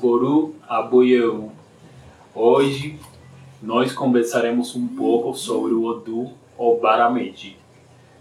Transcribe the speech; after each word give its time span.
Boru 0.00 0.54
Aboyeu. 0.68 1.50
Hoje 2.34 2.98
nós 3.60 3.92
conversaremos 3.92 4.76
um 4.76 4.86
pouco 4.86 5.34
sobre 5.34 5.72
o 5.72 5.84
Odu 5.84 6.30
Obarameji, 6.56 7.56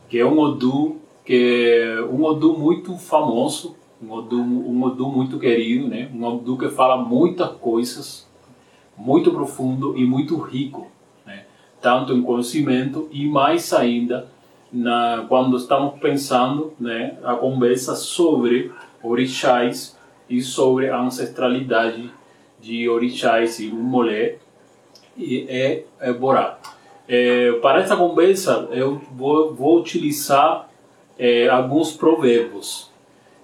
que 0.10 0.20
é 0.20 0.26
um 0.26 0.40
Odu 0.40 0.98
que 1.24 1.78
é 1.78 2.02
um 2.04 2.24
Odu 2.24 2.58
muito 2.58 2.98
famoso, 2.98 3.76
um 4.02 4.12
Odu, 4.12 4.42
um 4.42 4.84
Odu 4.84 5.08
muito 5.08 5.38
querido, 5.40 5.88
né? 5.88 6.10
Um 6.14 6.24
Odu 6.26 6.58
que 6.58 6.70
fala 6.70 6.98
muitas 6.98 7.52
coisas, 7.58 8.28
muito 8.98 9.32
profundo 9.32 9.96
e 9.96 10.04
muito 10.04 10.38
rico, 10.40 10.88
né? 11.26 11.46
Tanto 11.80 12.12
em 12.14 12.24
conhecimento 12.24 13.08
e 13.12 13.28
mais 13.28 13.72
ainda 13.72 14.28
na, 14.74 15.26
quando 15.30 15.58
estamos 15.58 16.00
pensando, 16.00 16.74
né, 16.80 17.18
a 17.24 17.36
conversa 17.36 17.96
sobre 17.96 18.72
orixás 19.04 19.98
e 20.32 20.42
sobre 20.42 20.90
a 20.90 21.00
ancestralidade 21.00 22.10
de 22.62 22.88
orixás 22.88 23.60
e 23.60 23.68
mulher 23.68 24.40
e 25.18 25.46
é, 25.50 25.84
é 26.00 26.14
Borá. 26.14 26.58
É, 27.08 27.52
para 27.62 27.82
essa 27.82 27.98
conversa 27.98 28.70
eu 28.72 29.02
vou, 29.12 29.54
vou 29.54 29.80
utilizar 29.80 30.70
é, 31.20 31.50
alguns 31.50 31.92
provérbios. 31.92 32.90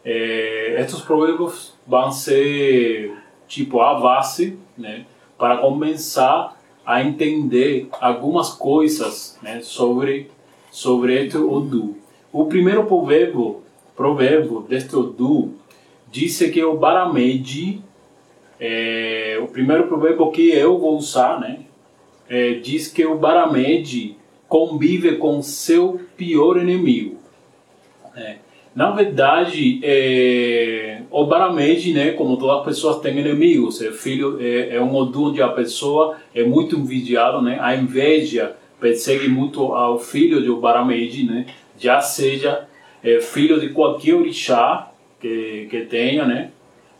É, 0.05 0.77
provérbios 1.01 1.73
vão 1.85 2.09
ser 2.09 3.13
tipo 3.49 3.81
a 3.81 3.99
base, 3.99 4.57
né, 4.77 5.05
para 5.37 5.57
começar 5.57 6.57
a 6.85 7.03
entender 7.03 7.89
algumas 7.99 8.49
coisas 8.51 9.37
né, 9.41 9.59
sobre 9.61 10.31
sobre 10.71 11.25
este 11.25 11.37
Odu. 11.37 11.97
O 12.31 12.45
primeiro 12.45 12.85
provérbio, 12.85 13.61
provérbio 13.95 14.61
deste 14.61 14.95
Odu 14.95 15.53
diz 16.11 16.37
que 16.37 16.63
o 16.63 16.77
Barameji, 16.77 17.81
é, 18.59 19.39
o 19.41 19.47
primeiro 19.47 19.87
provérbio 19.87 20.31
que 20.31 20.49
eu 20.49 20.77
vou 20.77 20.97
usar, 20.97 21.39
né, 21.39 21.59
é, 22.29 22.55
diz 22.55 22.87
que 22.87 23.05
o 23.05 23.17
Barameji 23.17 24.17
convive 24.47 25.17
com 25.17 25.41
seu 25.41 25.99
pior 26.15 26.57
inimigo. 26.57 27.17
É. 28.15 28.37
Na 28.75 28.91
verdade, 28.91 29.79
é, 29.83 31.01
o 31.09 31.25
Barameji, 31.25 31.93
né, 31.93 32.11
como 32.11 32.37
todas 32.37 32.59
as 32.59 32.65
pessoas 32.65 32.99
têm 32.99 33.17
inimigos, 33.17 33.81
é 33.81 33.91
filho 33.91 34.37
é, 34.39 34.75
é 34.75 34.81
um 34.81 34.95
Odu 34.95 35.29
onde 35.29 35.41
a 35.41 35.49
pessoa 35.49 36.17
é 36.33 36.43
muito 36.43 36.75
envidiada, 36.75 37.41
né, 37.41 37.57
a 37.59 37.75
inveja 37.75 38.55
persegue 38.79 39.27
muito 39.27 39.73
ao 39.73 39.97
filho 39.99 40.41
de 40.41 40.51
Barameji, 40.51 41.25
né? 41.25 41.47
Já 41.77 42.01
seja 42.01 42.67
é, 43.03 43.19
filho 43.19 43.59
de 43.59 43.69
qualquer 43.69 44.13
orixá 44.13 44.91
que, 45.19 45.67
que 45.69 45.81
tenha, 45.81 46.25
né? 46.25 46.51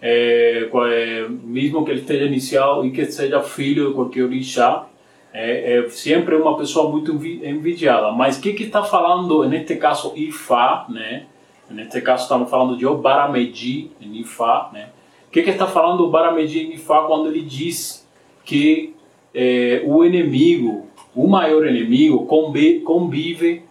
É, 0.01 0.69
é, 0.71 1.27
mesmo 1.29 1.83
que 1.83 1.91
ele 1.91 2.01
esteja 2.01 2.25
inicial 2.25 2.85
e 2.85 2.91
que 2.91 3.05
seja 3.05 3.41
filho 3.41 3.89
de 3.89 3.93
qualquer 3.95 4.23
orixá, 4.23 4.87
é, 5.33 5.79
é 5.79 5.89
sempre 5.89 6.35
uma 6.35 6.55
pessoa 6.57 6.89
muito 6.89 7.11
envidiada. 7.13 8.11
Mas 8.11 8.37
o 8.37 8.41
que 8.41 8.49
está 8.49 8.83
falando, 8.83 9.47
neste 9.47 9.75
caso, 9.75 10.13
Ifá, 10.15 10.85
né? 10.89 11.25
Neste 11.69 11.99
caso 12.01 12.23
estamos 12.23 12.49
falando 12.49 12.77
de 12.77 12.85
Obarameji 12.85 13.91
em 13.99 14.21
Ifá, 14.21 14.69
né? 14.71 14.89
O 15.27 15.31
que 15.31 15.41
está 15.41 15.67
falando 15.67 16.05
o 16.05 16.09
Barameji 16.09 16.61
em 16.61 16.73
Ifá 16.75 17.03
quando 17.03 17.27
ele 17.27 17.41
diz 17.41 18.07
que 18.45 18.95
é, 19.35 19.83
o 19.85 20.05
inimigo 20.05 20.87
o 21.17 21.27
maior 21.27 21.65
inimigo 21.65 22.27
convive 22.27 23.63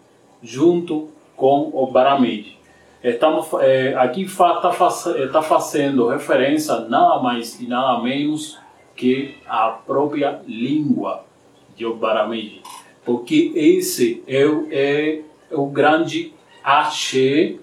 junto 0.42 1.08
com 1.36 1.70
o 1.72 1.86
Barameji. 1.86 2.55
Estamos, 3.08 3.46
é, 3.60 3.94
aqui 3.94 4.22
está 4.22 4.56
tá 4.56 5.40
fazendo 5.40 6.08
referência 6.08 6.80
nada 6.80 7.22
mais 7.22 7.60
e 7.60 7.68
nada 7.68 8.02
menos 8.02 8.58
que 8.96 9.36
a 9.46 9.68
própria 9.68 10.40
língua 10.44 11.24
de 11.76 11.86
Barameji. 11.86 12.62
Porque 13.04 13.52
esse 13.54 14.24
é, 14.26 14.42
é, 14.72 15.20
é 15.52 15.54
o 15.54 15.66
grande 15.66 16.32
axé 16.64 17.54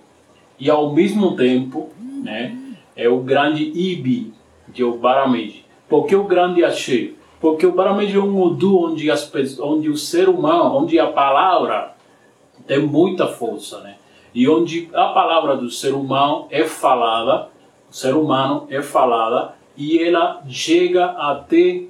e 0.57 0.69
ao 0.69 0.94
mesmo 0.94 1.35
tempo 1.35 1.90
né, 2.23 2.57
é 2.96 3.09
o 3.09 3.19
grande 3.19 3.66
ibi 3.66 4.34
de 4.69 4.85
Barameji. 4.85 5.66
Por 5.90 6.06
que 6.06 6.16
o 6.16 6.23
grande 6.23 6.63
axé? 6.63 7.09
Porque 7.41 7.66
o 7.66 7.73
Brahmaji 7.73 8.16
é 8.16 8.19
um 8.22 8.41
Udu 8.41 8.78
onde, 8.78 9.12
as, 9.12 9.29
onde 9.59 9.90
o 9.90 9.97
ser 9.97 10.29
humano, 10.29 10.78
onde 10.78 10.97
a 10.97 11.07
palavra 11.07 11.94
tem 12.66 12.79
muita 12.79 13.28
força, 13.28 13.81
né? 13.81 13.96
E 14.33 14.47
onde 14.49 14.89
a 14.94 15.09
palavra 15.09 15.55
do 15.55 15.69
ser 15.69 15.94
humano 15.94 16.47
é 16.49 16.63
falada, 16.63 17.49
o 17.89 17.94
ser 17.94 18.16
humano 18.16 18.66
é 18.69 18.81
falada 18.81 19.53
e 19.77 19.99
ela 19.99 20.44
chega 20.47 21.05
até 21.11 21.83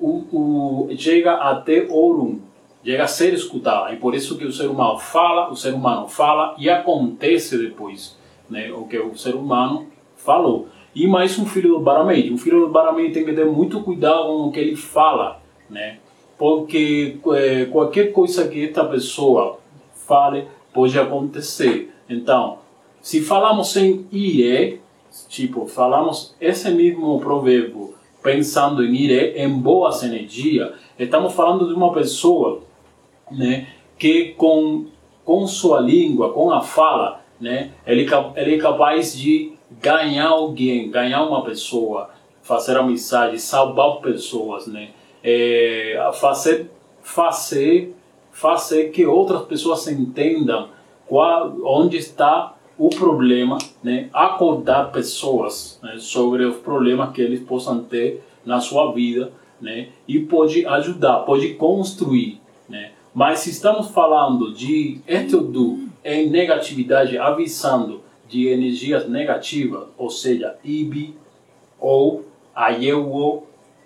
o, 0.00 0.24
o 0.32 0.88
chega 0.96 1.34
até 1.34 1.86
Orum, 1.88 2.40
chega 2.84 3.04
a 3.04 3.06
ser 3.08 3.32
escutada. 3.32 3.92
E 3.92 3.96
por 3.96 4.14
isso 4.14 4.36
que 4.36 4.44
o 4.44 4.52
ser 4.52 4.66
humano 4.66 4.98
fala, 4.98 5.50
o 5.50 5.56
ser 5.56 5.74
humano 5.74 6.08
fala 6.08 6.54
e 6.58 6.68
acontece 6.68 7.56
depois, 7.56 8.18
né? 8.50 8.72
O 8.72 8.84
que 8.86 8.98
o 8.98 9.16
ser 9.16 9.34
humano 9.34 9.86
falou. 10.16 10.68
E 10.94 11.06
mais 11.06 11.38
um 11.38 11.46
filho 11.46 11.70
do 11.70 11.80
Baramei. 11.80 12.32
Um 12.32 12.38
filho 12.38 12.60
do 12.60 12.68
Baramei 12.68 13.10
tem 13.10 13.24
que 13.24 13.32
ter 13.32 13.46
muito 13.46 13.80
cuidado 13.82 14.26
com 14.26 14.48
o 14.48 14.52
que 14.52 14.60
ele 14.60 14.76
fala, 14.76 15.40
né? 15.68 15.98
Porque 16.38 17.18
é, 17.34 17.64
qualquer 17.66 18.12
coisa 18.12 18.48
que 18.48 18.64
esta 18.64 18.84
pessoa 18.84 19.58
fale 20.06 20.46
pode 20.74 20.98
acontecer. 20.98 21.94
Então, 22.08 22.58
se 23.00 23.22
falamos 23.22 23.74
em 23.76 24.06
ire, 24.12 24.82
tipo, 25.28 25.66
falamos 25.66 26.34
esse 26.40 26.70
mesmo 26.70 27.18
provérbio 27.20 27.94
pensando 28.22 28.84
em 28.84 28.94
ire, 28.94 29.34
em 29.36 29.48
boas 29.48 30.02
energias, 30.02 30.74
estamos 30.98 31.32
falando 31.32 31.68
de 31.68 31.74
uma 31.74 31.92
pessoa, 31.92 32.62
né, 33.30 33.68
que 33.98 34.34
com 34.36 34.86
com 35.24 35.46
sua 35.46 35.80
língua, 35.80 36.32
com 36.32 36.50
a 36.50 36.60
fala, 36.60 37.24
né, 37.40 37.70
ele, 37.86 38.06
ele 38.36 38.54
é 38.56 38.58
capaz 38.58 39.16
de 39.16 39.54
ganhar 39.80 40.28
alguém, 40.28 40.90
ganhar 40.90 41.24
uma 41.24 41.42
pessoa, 41.42 42.10
fazer 42.42 42.76
amizade, 42.76 43.38
salvar 43.40 44.00
pessoas, 44.00 44.66
né? 44.66 44.90
É, 45.22 46.10
fazer, 46.20 46.70
fazer, 47.02 47.94
fazer 48.34 48.90
que 48.90 49.06
outras 49.06 49.42
pessoas 49.42 49.86
entendam 49.86 50.68
qual, 51.06 51.56
onde 51.64 51.96
está 51.96 52.54
o 52.76 52.90
problema, 52.90 53.56
né? 53.82 54.10
Acordar 54.12 54.90
pessoas 54.90 55.78
né? 55.80 55.94
sobre 55.98 56.44
os 56.44 56.56
problemas 56.56 57.12
que 57.12 57.22
eles 57.22 57.40
possam 57.40 57.84
ter 57.84 58.22
na 58.44 58.60
sua 58.60 58.92
vida, 58.92 59.32
né? 59.60 59.90
E 60.06 60.18
pode 60.18 60.66
ajudar, 60.66 61.20
pode 61.20 61.54
construir, 61.54 62.40
né? 62.68 62.90
Mas 63.14 63.38
se 63.40 63.50
estamos 63.50 63.90
falando 63.92 64.52
de 64.52 65.00
estudo 65.06 65.88
em 66.04 66.28
negatividade, 66.28 67.16
avisando 67.16 68.02
de 68.28 68.48
energias 68.48 69.08
negativas, 69.08 69.84
ou 69.96 70.10
seja, 70.10 70.56
Ibi 70.64 71.14
ou 71.78 72.24
Ayewo 72.52 73.44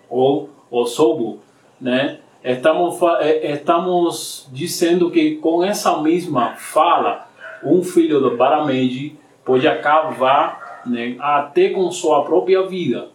ou 0.09 0.49
Osobo, 0.71 1.37
né? 1.79 2.19
Estamos, 2.43 3.01
é, 3.19 3.51
estamos 3.51 4.47
dizendo 4.51 5.11
que 5.11 5.35
com 5.35 5.63
essa 5.63 6.01
mesma 6.01 6.55
fala, 6.55 7.27
um 7.63 7.83
filho 7.83 8.21
do 8.21 8.37
Barameji 8.37 9.17
pode 9.43 9.67
acabar 9.67 10.81
né, 10.85 11.17
até 11.19 11.69
com 11.69 11.91
sua 11.91 12.23
própria 12.23 12.65
vida. 12.65 13.09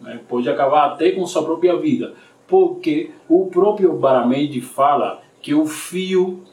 Né? 0.00 0.20
Pode 0.28 0.48
acabar 0.48 0.86
até 0.86 1.10
com 1.10 1.26
sua 1.26 1.42
própria 1.42 1.76
vida. 1.76 2.14
Porque 2.46 3.10
o 3.28 3.46
próprio 3.46 3.92
Barameji 3.94 4.60
fala 4.60 5.20
que 5.42 5.52
o 5.52 5.66
fio, 5.66 6.44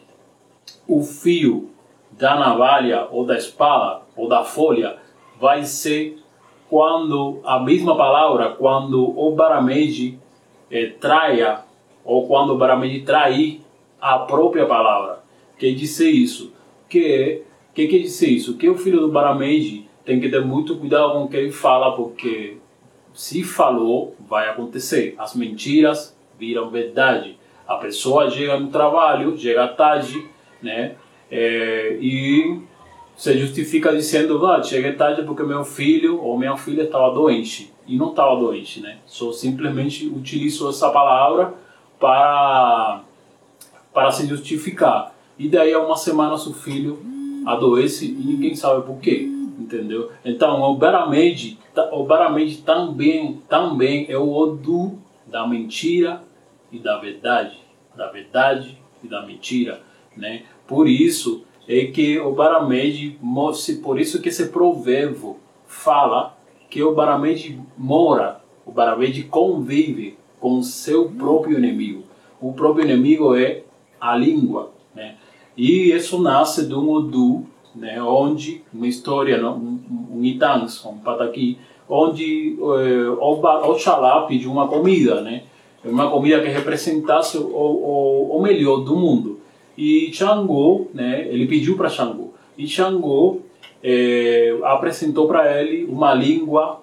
o 0.87 1.03
fio 1.03 1.69
da 2.11 2.35
navalha 2.35 3.07
ou 3.11 3.25
da 3.25 3.37
espada 3.37 4.01
ou 4.15 4.27
da 4.27 4.43
folha 4.43 4.97
vai 5.39 5.63
ser 5.65 6.17
quando 6.67 7.39
a 7.45 7.59
mesma 7.59 7.95
palavra, 7.95 8.49
quando 8.49 9.17
o 9.17 9.35
Barameji 9.35 10.19
é, 10.71 10.87
traia 10.87 11.66
ou 12.07 12.25
quando 12.25 12.57
Barameji 12.57 13.01
trair 13.01 13.61
a 14.01 14.17
própria 14.19 14.65
palavra. 14.65 15.19
Quer 15.59 15.73
dizer 15.73 16.09
isso? 16.09 16.53
Que 16.89 17.43
que 17.75 17.87
quer 17.87 17.99
dizer 17.99 18.29
isso? 18.29 18.57
Que 18.57 18.67
o 18.67 18.75
filho 18.75 19.01
do 19.01 19.09
Barameji 19.09 19.87
tem 20.03 20.19
que 20.19 20.29
ter 20.29 20.43
muito 20.43 20.77
cuidado 20.77 21.11
com 21.11 21.25
o 21.25 21.27
que 21.27 21.37
ele 21.37 21.51
fala, 21.51 21.95
porque 21.95 22.57
se 23.13 23.43
falou, 23.43 24.15
vai 24.27 24.49
acontecer. 24.49 25.13
As 25.15 25.35
mentiras 25.35 26.17
viram 26.39 26.71
verdade. 26.71 27.37
A 27.67 27.75
pessoa 27.75 28.31
chega 28.31 28.59
no 28.59 28.69
trabalho, 28.69 29.37
chega 29.37 29.67
tarde, 29.67 30.25
né? 30.59 30.95
É, 31.29 31.99
e 32.01 32.61
se 33.15 33.37
justifica 33.37 33.91
dizendo, 33.91 34.43
ah, 34.47 34.63
cheguei 34.63 34.93
tarde 34.93 35.21
porque 35.21 35.43
meu 35.43 35.63
filho 35.63 36.19
ou 36.19 36.35
minha 36.35 36.57
filha 36.57 36.83
estava 36.83 37.13
doente. 37.13 37.71
E 37.85 37.95
não 37.95 38.09
estava 38.09 38.35
doente, 38.37 38.79
né? 38.79 38.97
Só 39.05 39.31
simplesmente 39.31 40.07
utilizo 40.07 40.67
essa 40.67 40.89
palavra 40.89 41.53
para, 41.99 43.01
para 43.93 44.11
se 44.11 44.27
justificar. 44.27 45.13
E 45.37 45.47
daí 45.47 45.73
a 45.73 45.79
uma 45.79 45.95
semana 45.95 46.37
seu 46.37 46.53
filho 46.53 46.99
adoece 47.45 48.05
e 48.05 48.25
ninguém 48.25 48.55
sabe 48.55 48.85
por 48.85 48.99
quê. 48.99 49.29
entendeu? 49.57 50.11
Então, 50.23 50.61
o 50.61 50.75
Barameji, 50.75 51.57
o 51.91 52.03
Barameji 52.03 52.61
também, 52.61 53.41
também 53.49 54.05
é 54.09 54.17
o 54.17 54.31
Odu 54.31 54.97
da 55.25 55.45
mentira 55.47 56.23
e 56.71 56.79
da 56.79 56.97
verdade, 56.97 57.57
da 57.95 58.07
verdade 58.09 58.77
e 59.03 59.07
da 59.07 59.25
mentira, 59.25 59.81
né? 60.15 60.43
Por 60.67 60.87
isso 60.87 61.43
é 61.67 61.85
que 61.85 62.19
o 62.19 62.31
Barameji, 62.31 63.19
por 63.81 63.99
isso 63.99 64.21
que 64.21 64.29
esse 64.29 64.47
provérbio 64.47 65.37
fala 65.65 66.37
que 66.69 66.81
o 66.83 66.93
Barameji 66.93 67.59
mora, 67.77 68.41
o 68.65 68.71
Barameji 68.71 69.23
convive 69.23 70.17
com 70.39 70.61
seu 70.61 71.09
próprio 71.09 71.57
inimigo. 71.57 72.03
O 72.41 72.53
próprio 72.53 72.85
inimigo 72.85 73.35
é 73.35 73.63
a 73.99 74.15
língua, 74.15 74.71
né? 74.93 75.15
E 75.55 75.91
isso 75.91 76.21
nasce 76.21 76.67
de 76.67 76.75
um 76.75 76.89
Odu, 76.89 77.45
né? 77.75 78.01
Onde 78.01 78.61
uma 78.73 78.87
história, 78.87 79.43
um, 79.49 79.79
um 80.13 80.23
Itans, 80.23 80.85
um 80.85 80.97
pataqui, 80.97 81.57
onde 81.89 82.57
eh, 82.59 83.09
Oxalá 83.19 84.21
pediu 84.27 84.51
uma 84.51 84.67
comida, 84.67 85.21
né? 85.21 85.43
Uma 85.83 86.09
comida 86.11 86.41
que 86.41 86.49
representasse 86.49 87.37
o, 87.37 87.47
o, 87.47 88.37
o 88.37 88.41
melhor 88.41 88.81
do 88.81 88.95
mundo. 88.95 89.39
E 89.77 90.11
Xangô, 90.13 90.87
né? 90.93 91.27
Ele 91.27 91.47
pediu 91.47 91.75
para 91.77 91.89
Xangô. 91.89 92.33
E 92.57 92.67
Xangô 92.67 93.39
eh, 93.83 94.57
apresentou 94.63 95.27
para 95.27 95.61
ele 95.61 95.85
uma 95.85 96.13
língua 96.13 96.81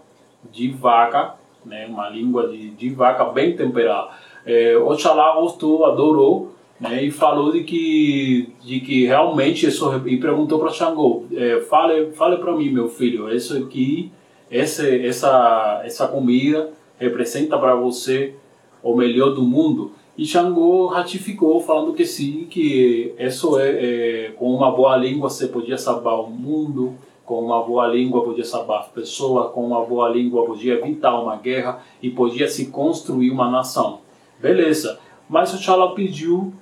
de 0.51 0.69
vaca, 0.69 1.35
né? 1.65 1.87
Uma 1.87 2.09
língua 2.09 2.49
de, 2.49 2.71
de 2.71 2.91
vaca 2.91 3.25
bem 3.27 3.57
temperada. 3.57 4.11
Eh, 4.47 4.77
Oxalá 4.77 5.35
gostou, 5.35 5.85
adorou 5.85 6.55
né, 6.81 7.05
e 7.05 7.11
falou 7.11 7.53
de 7.53 7.63
que 7.65 8.53
de 8.63 8.81
que 8.81 9.07
realmente 9.07 9.67
isso 9.67 9.91
e 10.07 10.17
perguntou 10.19 10.59
para 10.59 10.71
Xangô 10.71 11.25
é, 11.33 11.61
fale 11.61 12.13
fale 12.13 12.37
para 12.37 12.55
mim 12.55 12.71
meu 12.71 12.89
filho 12.89 13.33
isso 13.35 13.57
aqui 13.57 14.11
essa 14.51 14.87
essa 14.87 15.83
essa 15.85 16.09
comida 16.09 16.71
representa 16.99 17.59
para 17.59 17.75
você 17.75 18.35
o 18.83 18.95
melhor 18.95 19.31
do 19.31 19.43
mundo 19.43 19.93
e 20.19 20.27
Xangô 20.27 20.87
ratificou 20.87 21.61
falando 21.61 21.95
que 21.95 22.05
sim 22.05 22.47
que 22.51 23.15
isso 23.19 23.59
é, 23.59 23.69
é 23.71 24.33
com 24.37 24.53
uma 24.53 24.71
boa 24.71 24.97
língua 24.97 25.31
você 25.31 25.47
podia 25.47 25.79
salvar 25.79 26.21
o 26.21 26.29
mundo 26.29 26.95
com 27.25 27.41
uma 27.41 27.63
boa 27.63 27.87
língua 27.87 28.23
podia 28.23 28.45
salvar 28.45 28.81
as 28.81 28.89
pessoas 28.89 29.53
com 29.53 29.65
uma 29.65 29.85
boa 29.85 30.09
língua 30.09 30.45
podia 30.45 30.75
evitar 30.75 31.19
uma 31.19 31.37
guerra 31.37 31.83
e 32.03 32.11
podia 32.11 32.49
se 32.49 32.67
construir 32.67 33.31
uma 33.31 33.51
nação 33.51 34.01
beleza 34.41 34.99
mas 35.29 35.55
o 35.55 35.59
Xalá 35.59 35.95
pediu 35.95 36.53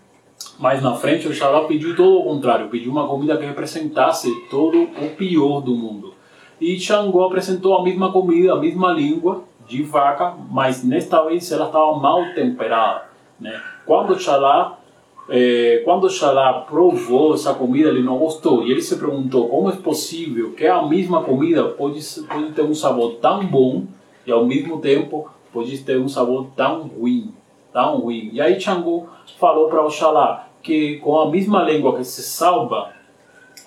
mais 0.58 0.82
na 0.82 0.94
frente, 0.94 1.28
o 1.28 1.34
Xalá 1.34 1.66
pediu 1.66 1.94
todo 1.96 2.20
o 2.20 2.24
contrário, 2.24 2.68
pediu 2.68 2.90
uma 2.90 3.06
comida 3.06 3.36
que 3.36 3.44
representasse 3.44 4.30
todo 4.48 4.82
o 4.82 5.16
pior 5.16 5.60
do 5.60 5.74
mundo. 5.74 6.14
E 6.60 6.78
Xangô 6.78 7.24
apresentou 7.24 7.76
a 7.76 7.82
mesma 7.82 8.12
comida, 8.12 8.52
a 8.52 8.56
mesma 8.56 8.92
língua 8.92 9.42
de 9.66 9.82
vaca, 9.82 10.34
mas 10.50 10.84
nesta 10.84 11.22
vez 11.22 11.50
ela 11.50 11.66
estava 11.66 11.96
mal 11.96 12.22
temperada. 12.34 13.04
Né? 13.40 13.60
Quando 13.84 14.18
Xalá 14.18 14.78
eh, 15.28 15.82
quando 15.84 16.10
Xalá 16.10 16.64
provou 16.68 17.34
essa 17.34 17.54
comida, 17.54 17.88
ele 17.88 18.02
não 18.02 18.18
gostou. 18.18 18.66
E 18.66 18.70
ele 18.70 18.82
se 18.82 18.96
perguntou 18.96 19.48
como 19.48 19.70
é 19.70 19.76
possível 19.76 20.52
que 20.52 20.66
a 20.66 20.82
mesma 20.82 21.22
comida 21.22 21.64
pode, 21.64 22.00
pode 22.28 22.52
ter 22.52 22.62
um 22.62 22.74
sabor 22.74 23.14
tão 23.20 23.46
bom 23.46 23.84
e 24.26 24.32
ao 24.32 24.44
mesmo 24.44 24.78
tempo 24.80 25.30
pode 25.52 25.78
ter 25.78 25.98
um 25.98 26.08
sabor 26.08 26.46
tão 26.56 26.82
ruim 26.82 27.32
tão 27.72 27.98
ruim. 27.98 28.30
E 28.32 28.40
aí 28.40 28.60
Xangô 28.60 29.06
falou 29.38 29.68
para 29.68 29.84
Oxalá 29.84 30.48
que 30.62 30.98
com 30.98 31.18
a 31.18 31.28
mesma 31.28 31.62
língua 31.62 31.96
que 31.96 32.04
se 32.04 32.22
salva, 32.22 32.92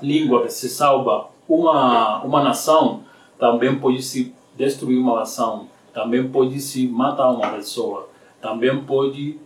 língua 0.02 0.44
que 0.44 0.54
se 0.54 0.70
salva 0.70 1.28
uma, 1.50 2.24
uma 2.24 2.44
nação, 2.44 3.02
também 3.38 3.78
pode 3.78 4.02
se 4.02 4.34
destruir 4.56 4.98
uma 4.98 5.16
nação, 5.16 5.68
também 5.94 6.30
pode 6.30 6.60
se 6.62 6.88
matar 6.88 7.32
uma 7.32 7.50
pessoa, 7.50 8.08
também 8.42 8.82
pode 8.84 9.38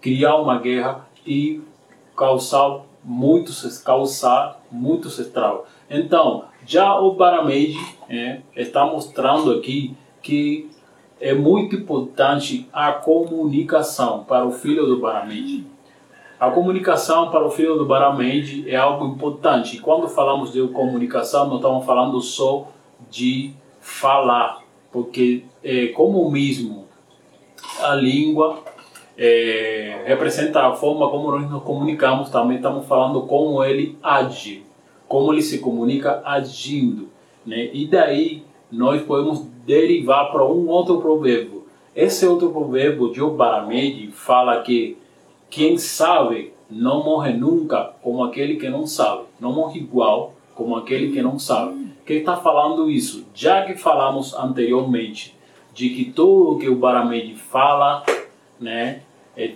criar 0.00 0.36
uma 0.36 0.58
guerra 0.58 1.05
e 1.26 1.60
causar 2.16 2.82
muitos 3.02 3.78
causar 3.78 4.60
muitos 4.70 5.18
estragos. 5.18 5.66
Então, 5.88 6.44
já 6.66 6.98
o 6.98 7.14
Barameji 7.14 7.78
é, 8.08 8.40
está 8.56 8.84
mostrando 8.84 9.52
aqui 9.52 9.96
que 10.22 10.68
é 11.20 11.32
muito 11.32 11.76
importante 11.76 12.68
a 12.72 12.92
comunicação 12.92 14.24
para 14.24 14.44
o 14.44 14.52
filho 14.52 14.86
do 14.86 14.98
Barameji. 14.98 15.66
A 16.38 16.50
comunicação 16.50 17.30
para 17.30 17.46
o 17.46 17.50
filho 17.50 17.76
do 17.76 17.86
Barameji 17.86 18.68
é 18.68 18.76
algo 18.76 19.06
importante. 19.06 19.78
Quando 19.78 20.08
falamos 20.08 20.52
de 20.52 20.66
comunicação, 20.68 21.48
não 21.48 21.56
estamos 21.56 21.86
falando 21.86 22.20
só 22.20 22.68
de 23.10 23.54
falar, 23.80 24.62
porque 24.92 25.44
é, 25.62 25.86
como 25.88 26.30
mesmo 26.30 26.86
a 27.82 27.94
língua 27.94 28.62
é, 29.18 30.02
representa 30.06 30.66
a 30.66 30.74
forma 30.74 31.08
como 31.10 31.30
nós 31.30 31.50
nos 31.50 31.62
comunicamos, 31.62 32.30
também 32.30 32.56
estamos 32.56 32.86
falando 32.86 33.22
como 33.22 33.62
ele 33.64 33.98
age, 34.02 34.64
como 35.08 35.32
ele 35.32 35.42
se 35.42 35.58
comunica 35.58 36.22
agindo. 36.24 37.08
Né? 37.44 37.70
E 37.72 37.86
daí 37.86 38.42
nós 38.70 39.02
podemos 39.02 39.46
derivar 39.64 40.30
para 40.30 40.44
um 40.44 40.68
outro 40.68 41.00
provérbio. 41.00 41.64
Esse 41.94 42.26
outro 42.26 42.50
provérbio 42.50 43.10
de 43.10 43.22
Obaramed 43.22 44.08
fala 44.12 44.60
que 44.60 44.98
quem 45.48 45.78
sabe 45.78 46.52
não 46.70 47.02
morre 47.02 47.32
nunca 47.32 47.92
como 48.02 48.22
aquele 48.22 48.56
que 48.56 48.68
não 48.68 48.86
sabe. 48.86 49.22
Não 49.40 49.52
morre 49.52 49.80
igual 49.80 50.34
como 50.54 50.76
aquele 50.76 51.12
que 51.12 51.22
não 51.22 51.38
sabe. 51.38 51.86
Quem 52.04 52.18
está 52.18 52.36
falando 52.36 52.90
isso? 52.90 53.26
Já 53.34 53.64
que 53.64 53.74
falamos 53.74 54.34
anteriormente 54.34 55.34
de 55.72 55.90
que 55.90 56.04
tudo 56.06 56.58
que 56.58 56.68
o 56.68 56.76
Baramed 56.76 57.34
fala 57.34 58.04
né, 58.60 59.02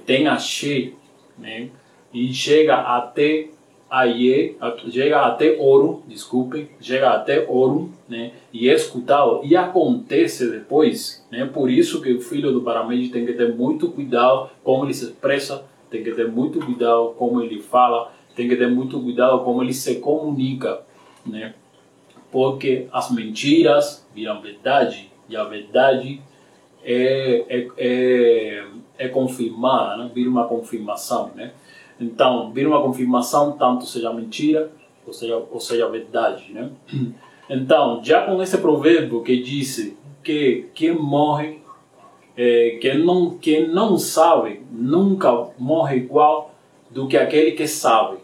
tem 0.05 0.29
a 0.29 0.39
che, 0.39 0.95
né, 1.39 1.71
e 2.13 2.33
chega 2.35 2.77
até 2.77 3.49
aí 3.91 4.57
chega 4.89 5.23
até 5.23 5.57
ouro, 5.59 6.05
desculpem, 6.07 6.69
chega 6.81 7.11
até 7.11 7.45
ouro, 7.49 7.91
né, 8.09 8.33
e 8.53 8.69
é 8.69 8.75
escutado 8.75 9.41
e 9.43 9.57
acontece 9.57 10.49
depois, 10.49 11.27
né, 11.31 11.45
por 11.47 11.69
isso 11.69 12.01
que 12.01 12.13
o 12.13 12.21
filho 12.21 12.53
do 12.53 12.61
Barameji 12.61 13.09
tem 13.09 13.27
que 13.27 13.33
ter 13.33 13.53
muito 13.53 13.91
cuidado 13.91 14.51
como 14.63 14.85
ele 14.85 14.95
se 14.95 15.07
expressa, 15.07 15.65
tem 15.91 16.05
que 16.05 16.13
ter 16.13 16.29
muito 16.29 16.61
cuidado 16.61 17.15
como 17.19 17.43
ele 17.43 17.61
fala, 17.61 18.13
tem 18.37 18.49
que 18.49 18.55
ter 18.55 18.69
muito 18.69 19.01
cuidado 19.01 19.41
como 19.41 19.63
ele 19.63 19.75
se 19.75 19.97
comunica, 19.97 20.83
né, 21.27 21.55
porque 22.31 22.87
as 22.93 23.11
mentiras 23.11 24.07
viram 24.15 24.41
verdade 24.41 25.11
e 25.29 25.37
a 25.37 25.43
verdade 25.43 26.21
é, 26.85 27.45
é, 27.49 27.69
é, 27.77 28.65
é 29.01 29.09
confirmada, 29.09 29.97
né, 29.97 30.11
vira 30.15 30.31
uma 30.31 30.47
confirmação, 30.47 31.33
né, 31.35 31.53
então, 32.01 32.51
vir 32.51 32.67
uma 32.67 32.83
confirmação, 32.83 33.53
tanto 33.53 33.85
seja 33.85 34.13
mentira 34.13 34.71
ou 35.07 35.13
seja, 35.13 35.37
ou 35.51 35.61
seja 35.61 35.89
verdade. 35.89 36.53
Né? 36.53 36.71
Então, 37.53 38.01
já 38.01 38.25
com 38.25 38.41
esse 38.41 38.57
provérbio 38.59 39.25
que 39.25 39.43
disse 39.43 39.97
que 40.23 40.69
quem 40.73 40.93
morre, 40.93 41.59
é, 42.37 42.79
quem, 42.81 42.97
não, 42.99 43.31
quem 43.39 43.67
não 43.67 43.99
sabe, 43.99 44.63
nunca 44.71 45.49
morre 45.59 45.97
igual 45.97 46.55
do 46.89 47.09
que 47.09 47.17
aquele 47.17 47.51
que 47.51 47.67
sabe. 47.67 48.19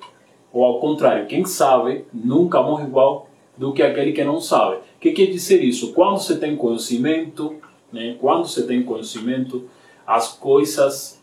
Ou 0.52 0.64
ao 0.64 0.78
contrário, 0.78 1.26
quem 1.26 1.45
sabe 1.45 2.04
nunca 2.14 2.62
morre 2.62 2.85
igual 2.85 3.28
do 3.59 3.73
que 3.73 3.83
aquele 3.83 4.12
que 4.12 4.23
não 4.23 4.40
sabe. 4.40 4.76
O 4.76 5.00
que 5.00 5.11
quer 5.11 5.26
dizer 5.26 5.61
isso? 5.61 5.92
Quando 5.92 6.18
você 6.18 6.38
tem 6.38 6.54
conhecimento, 6.54 7.56
né, 7.92 8.14
quando 8.21 8.47
você 8.47 8.64
tem 8.64 8.85
conhecimento, 8.85 9.68
as 10.07 10.33
coisas 10.33 11.23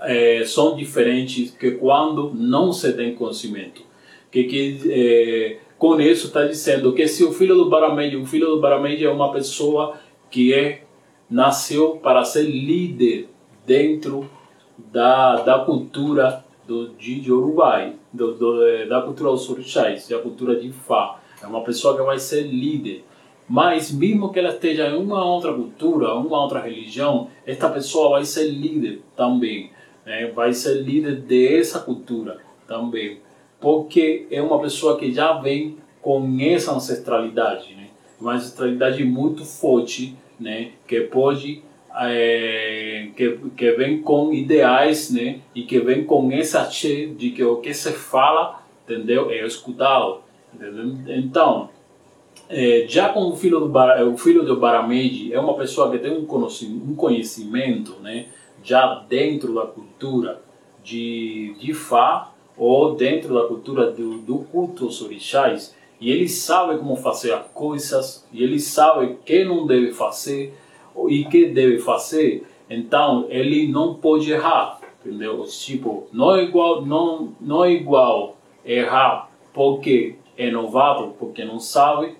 é, 0.00 0.44
são 0.44 0.76
diferentes 0.76 1.50
que 1.50 1.72
quando 1.72 2.32
não 2.34 2.72
se 2.72 2.92
tem 2.92 3.14
conhecimento. 3.14 3.82
Que, 4.30 4.44
que 4.44 4.80
é, 4.90 5.58
com 5.78 6.00
isso 6.00 6.26
está 6.26 6.44
dizendo 6.44 6.92
que 6.92 7.06
se 7.08 7.24
o 7.24 7.32
filho 7.32 7.54
do 7.54 7.70
Baramendi, 7.70 8.16
o 8.16 8.26
filho 8.26 8.48
do 8.48 8.60
Baramendi 8.60 9.04
é 9.04 9.10
uma 9.10 9.32
pessoa 9.32 9.96
que 10.30 10.52
é 10.52 10.82
nasceu 11.28 11.96
para 11.96 12.24
ser 12.24 12.42
líder 12.42 13.28
dentro 13.66 14.30
da, 14.78 15.36
da 15.36 15.58
cultura 15.60 16.44
do, 16.66 16.90
de 16.90 17.30
Uruguai, 17.32 17.94
do, 18.12 18.34
do, 18.34 18.66
é, 18.66 18.86
da 18.86 19.00
cultura 19.02 19.30
dos 19.30 19.48
orixás, 19.48 20.08
da 20.08 20.18
cultura 20.18 20.56
de 20.56 20.70
Fá. 20.72 21.20
É 21.42 21.46
uma 21.46 21.62
pessoa 21.62 21.96
que 21.96 22.02
vai 22.02 22.18
ser 22.18 22.42
líder. 22.42 23.04
Mas 23.48 23.92
mesmo 23.92 24.32
que 24.32 24.38
ela 24.38 24.50
esteja 24.50 24.88
em 24.88 24.96
uma 24.96 25.24
outra 25.24 25.52
cultura, 25.52 26.14
uma 26.14 26.42
outra 26.42 26.60
religião, 26.60 27.28
esta 27.46 27.68
pessoa 27.68 28.10
vai 28.10 28.24
ser 28.24 28.48
líder 28.48 29.02
também 29.16 29.70
né, 30.06 30.28
vai 30.28 30.52
ser 30.54 30.80
líder 30.82 31.16
dessa 31.16 31.80
cultura 31.80 32.38
também, 32.66 33.18
porque 33.60 34.26
é 34.30 34.40
uma 34.40 34.60
pessoa 34.60 34.96
que 34.96 35.12
já 35.12 35.32
vem 35.32 35.76
com 36.00 36.38
essa 36.40 36.72
ancestralidade, 36.72 37.74
né, 37.74 37.88
uma 38.20 38.34
ancestralidade 38.34 39.04
muito 39.04 39.44
forte, 39.44 40.16
né, 40.38 40.70
que 40.86 41.00
pode 41.00 41.62
é, 41.98 43.08
que, 43.16 43.38
que 43.56 43.72
vem 43.72 44.00
com 44.00 44.32
ideais, 44.32 45.10
né, 45.10 45.40
e 45.54 45.62
que 45.62 45.80
vem 45.80 46.04
com 46.04 46.30
essa 46.30 46.70
cheia 46.70 47.08
de 47.08 47.30
que 47.30 47.42
o 47.42 47.56
que 47.56 47.74
se 47.74 47.92
fala, 47.92 48.62
entendeu, 48.84 49.30
é 49.30 49.44
escutado, 49.44 50.20
entendeu? 50.54 50.94
Então, 51.08 51.70
é, 52.48 52.86
já 52.88 53.08
com 53.08 53.28
o 53.28 53.36
filho 53.36 53.60
do 53.60 53.68
Bar, 53.68 54.02
o 54.06 54.16
filho 54.16 54.44
do 54.44 54.56
Barameji 54.56 55.32
é 55.32 55.40
uma 55.40 55.54
pessoa 55.54 55.90
que 55.90 55.98
tem 55.98 56.16
um 56.16 56.24
conhecimento, 56.24 56.90
um 56.90 56.94
conhecimento 56.94 57.92
né, 58.00 58.26
já 58.62 59.04
dentro 59.08 59.54
da 59.54 59.66
cultura 59.66 60.40
de, 60.82 61.54
de 61.58 61.74
Fá 61.74 62.32
ou 62.56 62.94
dentro 62.94 63.34
da 63.34 63.46
cultura 63.46 63.90
do, 63.90 64.18
do 64.18 64.38
culto 64.38 64.84
aos 64.84 65.02
orixás 65.02 65.74
e 66.00 66.10
ele 66.10 66.28
sabe 66.28 66.78
como 66.78 66.96
fazer 66.96 67.32
as 67.32 67.46
coisas 67.48 68.26
e 68.32 68.42
ele 68.42 68.60
sabe 68.60 69.06
o 69.06 69.16
que 69.16 69.44
não 69.44 69.66
deve 69.66 69.92
fazer 69.92 70.54
e 71.08 71.24
que 71.24 71.46
deve 71.46 71.78
fazer 71.78 72.46
então 72.70 73.26
ele 73.28 73.66
não 73.68 73.94
pode 73.94 74.30
errar 74.30 74.80
entendeu? 75.04 75.42
Tipo 75.44 76.06
não 76.12 76.36
é 76.36 76.44
igual 76.44 76.84
não 76.84 77.34
não 77.40 77.64
é 77.64 77.72
igual 77.72 78.36
errar 78.64 79.30
porque 79.52 80.16
é 80.36 80.50
novato 80.50 81.14
porque 81.18 81.44
não 81.44 81.58
sabe 81.58 82.14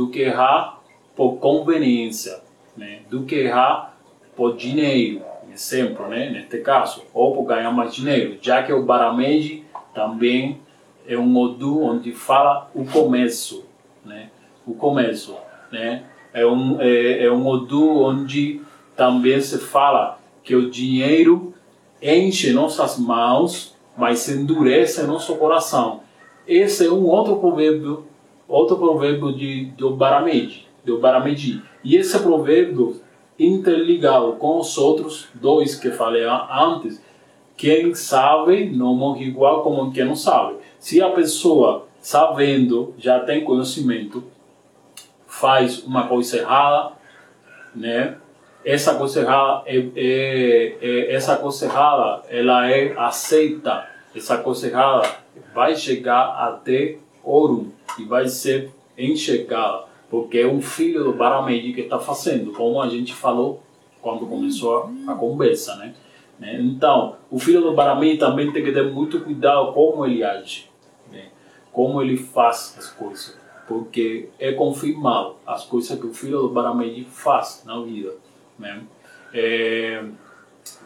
do 0.00 0.08
que 0.08 0.20
errar 0.20 0.80
por 1.14 1.36
conveniência 1.36 2.40
né 2.76 3.00
do 3.10 3.24
que 3.24 3.34
errar 3.34 3.96
por 4.36 4.56
dinheiro 4.56 5.22
exemplo 5.52 6.08
né 6.08 6.30
neste 6.30 6.58
caso 6.58 7.02
ou 7.12 7.34
por 7.34 7.44
ganhar 7.44 7.70
mais 7.70 7.94
dinheiro 7.94 8.38
já 8.40 8.62
que 8.62 8.72
o 8.72 8.84
Barameji 8.84 9.64
também 9.94 10.60
é 11.06 11.18
um 11.18 11.36
Odu 11.36 11.82
onde 11.82 12.12
fala 12.12 12.70
o 12.74 12.84
começo, 12.84 13.64
né? 14.04 14.30
O 14.66 14.74
começo, 14.74 15.36
né? 15.72 16.04
É 16.32 16.46
um 16.46 16.80
é, 16.80 17.24
é 17.24 17.32
um 17.32 17.46
Odu 17.46 18.02
onde 18.02 18.60
também 18.96 19.40
se 19.40 19.58
fala 19.58 20.20
que 20.44 20.54
o 20.54 20.70
dinheiro 20.70 21.52
enche 22.00 22.52
nossas 22.52 22.98
mãos, 22.98 23.76
mas 23.96 24.28
endurece 24.28 25.02
nosso 25.02 25.34
coração. 25.36 26.00
Esse 26.46 26.86
é 26.86 26.90
um 26.90 27.04
outro 27.06 27.36
provérbio, 27.36 28.06
outro 28.50 28.76
provérbio 28.76 29.32
de 29.32 29.66
do 29.76 29.94
Baramedi, 29.94 30.66
do 30.84 30.98
Baramedi. 30.98 31.62
E 31.84 31.96
esse 31.96 32.18
provérbio 32.18 33.00
interligado 33.38 34.32
com 34.32 34.58
os 34.58 34.76
outros 34.76 35.28
dois 35.34 35.74
que 35.74 35.90
falei 35.90 36.24
antes, 36.24 37.02
quem 37.56 37.94
sabe 37.94 38.70
não 38.70 38.94
morre 38.94 39.26
igual 39.26 39.62
como 39.62 39.92
quem 39.92 40.04
não 40.04 40.16
sabe. 40.16 40.56
Se 40.78 41.00
a 41.00 41.10
pessoa, 41.10 41.86
sabendo, 42.00 42.94
já 42.98 43.20
tem 43.20 43.44
conhecimento, 43.44 44.24
faz 45.26 45.82
uma 45.84 46.06
coisa 46.06 46.38
errada, 46.38 46.92
né? 47.74 48.16
Essa 48.64 48.94
coisa 48.94 49.20
errada, 49.20 49.62
é, 49.66 49.76
é, 49.96 50.76
é, 50.82 51.14
essa 51.14 51.36
coisa 51.36 51.64
errada, 51.64 52.22
ela 52.28 52.70
é 52.70 52.94
aceita. 52.98 53.86
Essa 54.14 54.36
coisa 54.38 54.66
errada 54.66 55.08
vai 55.54 55.74
chegar 55.76 56.36
até 56.36 56.96
ouro 57.22 57.72
e 57.98 58.04
vai 58.04 58.28
ser 58.28 58.70
enxergada, 58.96 59.84
porque 60.08 60.38
é 60.38 60.46
um 60.46 60.60
filho 60.60 61.04
do 61.04 61.12
Baramedi 61.12 61.72
que 61.72 61.82
está 61.82 61.98
fazendo, 61.98 62.52
como 62.52 62.80
a 62.80 62.88
gente 62.88 63.14
falou 63.14 63.62
quando 64.00 64.26
começou 64.26 64.90
a, 65.06 65.12
a 65.12 65.14
conversa, 65.14 65.76
né? 65.76 65.94
Né? 66.40 66.58
Então, 66.58 67.16
o 67.30 67.38
filho 67.38 67.60
do 67.60 67.74
Baramei 67.74 68.16
também 68.16 68.50
tem 68.50 68.64
que 68.64 68.72
ter 68.72 68.90
muito 68.90 69.20
cuidado 69.20 69.72
como 69.74 70.06
ele 70.06 70.24
age, 70.24 70.70
né? 71.12 71.26
como 71.70 72.00
ele 72.00 72.16
faz 72.16 72.74
as 72.78 72.90
coisas, 72.90 73.36
porque 73.68 74.30
é 74.38 74.50
confirmado 74.52 75.36
as 75.46 75.66
coisas 75.66 76.00
que 76.00 76.06
o 76.06 76.14
filho 76.14 76.40
do 76.40 76.48
Baramei 76.48 77.06
faz 77.10 77.62
na 77.66 77.78
vida. 77.82 78.14
Né? 78.58 78.82
É, 79.34 80.02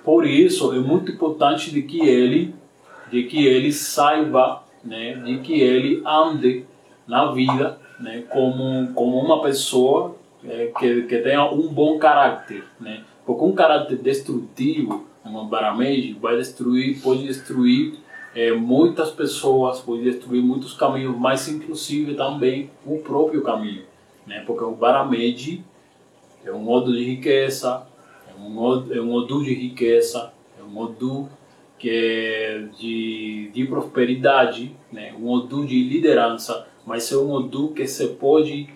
por 0.05 0.27
isso, 0.27 0.75
é 0.75 0.81
muito 0.81 1.13
importante 1.13 1.71
de 1.71 1.83
que 1.83 2.01
ele, 2.01 2.53
de 3.13 3.23
que 3.23 3.47
ele 3.47 3.73
saiba, 3.73 4.65
né? 4.83 5.15
de 5.15 5.39
que 5.39 5.61
ele 5.61 6.03
ande 6.05 6.67
na 7.07 7.33
vida 7.33 7.79
né? 8.01 8.25
como, 8.31 8.93
como 8.95 9.19
uma 9.19 9.43
pessoa 9.43 10.17
é, 10.45 10.73
que, 10.79 11.03
que 11.03 11.19
tenha 11.19 11.45
um 11.51 11.69
bom 11.69 11.99
caráter. 11.99 12.65
Né? 12.81 13.03
Porque 13.25 13.45
um 13.45 13.53
caráter 13.53 13.97
destrutivo 13.97 15.07
uma 15.25 15.45
Barameji 15.45 16.13
vai 16.21 16.37
destruir, 16.37 17.01
pode 17.01 17.27
destruir 17.27 17.95
é, 18.35 18.53
muitas 18.53 19.11
pessoas, 19.11 19.81
pode 19.81 20.03
destruir 20.03 20.43
muitos 20.43 20.75
caminhos, 20.75 21.17
mas 21.17 21.49
inclusive 21.49 22.15
também 22.15 22.71
o 22.85 22.99
próprio 22.99 23.43
caminho, 23.43 23.85
né? 24.27 24.43
Porque 24.47 24.65
o 24.65 24.73
Barameji 24.73 25.65
é 26.45 26.53
um 26.53 26.59
modo 26.59 26.93
de 26.93 27.03
riqueza, 27.03 27.87
é 28.29 28.39
um 28.39 28.51
modo, 28.51 28.93
é 28.93 29.01
um 29.01 29.07
modo 29.07 29.43
de 29.43 29.55
riqueza, 29.55 30.33
é 30.59 30.63
um 30.63 30.69
modo 30.69 31.29
que 31.79 31.89
é 31.91 32.69
de, 32.79 33.51
de 33.53 33.65
prosperidade, 33.67 34.75
né? 34.93 35.15
Um 35.17 35.23
modo 35.23 35.65
de 35.65 35.83
liderança, 35.83 36.67
mas 36.87 37.11
é 37.13 37.17
um 37.17 37.49
que 37.73 37.87
você 37.87 38.09
pode 38.09 38.69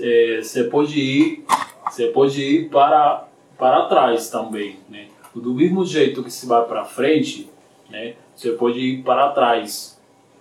é, 0.00 0.40
você 0.42 0.64
pode 0.64 1.00
ir 1.00 1.44
você 1.88 2.06
pode 2.08 2.42
ir 2.42 2.68
para 2.68 3.26
para 3.58 3.86
trás 3.86 4.30
também, 4.30 4.78
né? 4.88 5.08
do 5.34 5.54
mesmo 5.54 5.84
jeito 5.84 6.22
que 6.22 6.30
se 6.30 6.46
vai 6.46 6.64
para 6.64 6.84
frente, 6.84 7.48
né, 7.88 8.14
você 8.34 8.52
pode 8.52 8.78
ir 8.78 9.02
para 9.02 9.30
trás, 9.30 10.00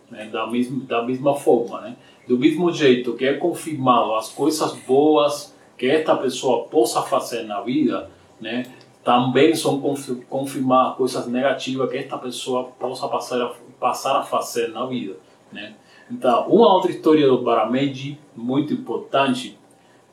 né, 0.10 0.26
da, 0.26 0.48
mesma, 0.48 0.84
da 0.86 1.04
mesma 1.04 1.36
forma. 1.36 1.82
Né? 1.82 1.96
Do 2.28 2.38
mesmo 2.38 2.72
jeito 2.72 3.14
que 3.14 3.26
é 3.26 3.34
confirmado 3.34 4.16
as 4.16 4.30
coisas 4.30 4.74
boas 4.88 5.54
que 5.78 5.86
esta 5.86 6.16
pessoa 6.16 6.64
possa 6.66 7.02
fazer 7.04 7.44
na 7.44 7.62
vida, 7.62 8.10
né, 8.40 8.66
também 9.04 9.56
são 9.56 9.82
confirmar 10.30 10.96
coisas 10.96 11.28
negativas 11.28 11.90
que 11.90 11.98
esta 11.98 12.18
pessoa 12.18 12.66
possa 12.80 13.08
passar 13.08 13.42
a, 13.42 13.54
passar 13.80 14.20
a 14.20 14.24
fazer 14.24 14.70
na 14.70 14.86
vida. 14.86 15.18
Né? 15.52 15.74
Então, 16.10 16.48
uma 16.48 16.74
outra 16.74 16.92
história 16.92 17.28
do 17.28 17.42
Barameji, 17.42 18.20
muito 18.36 18.74
importante, 18.74 19.58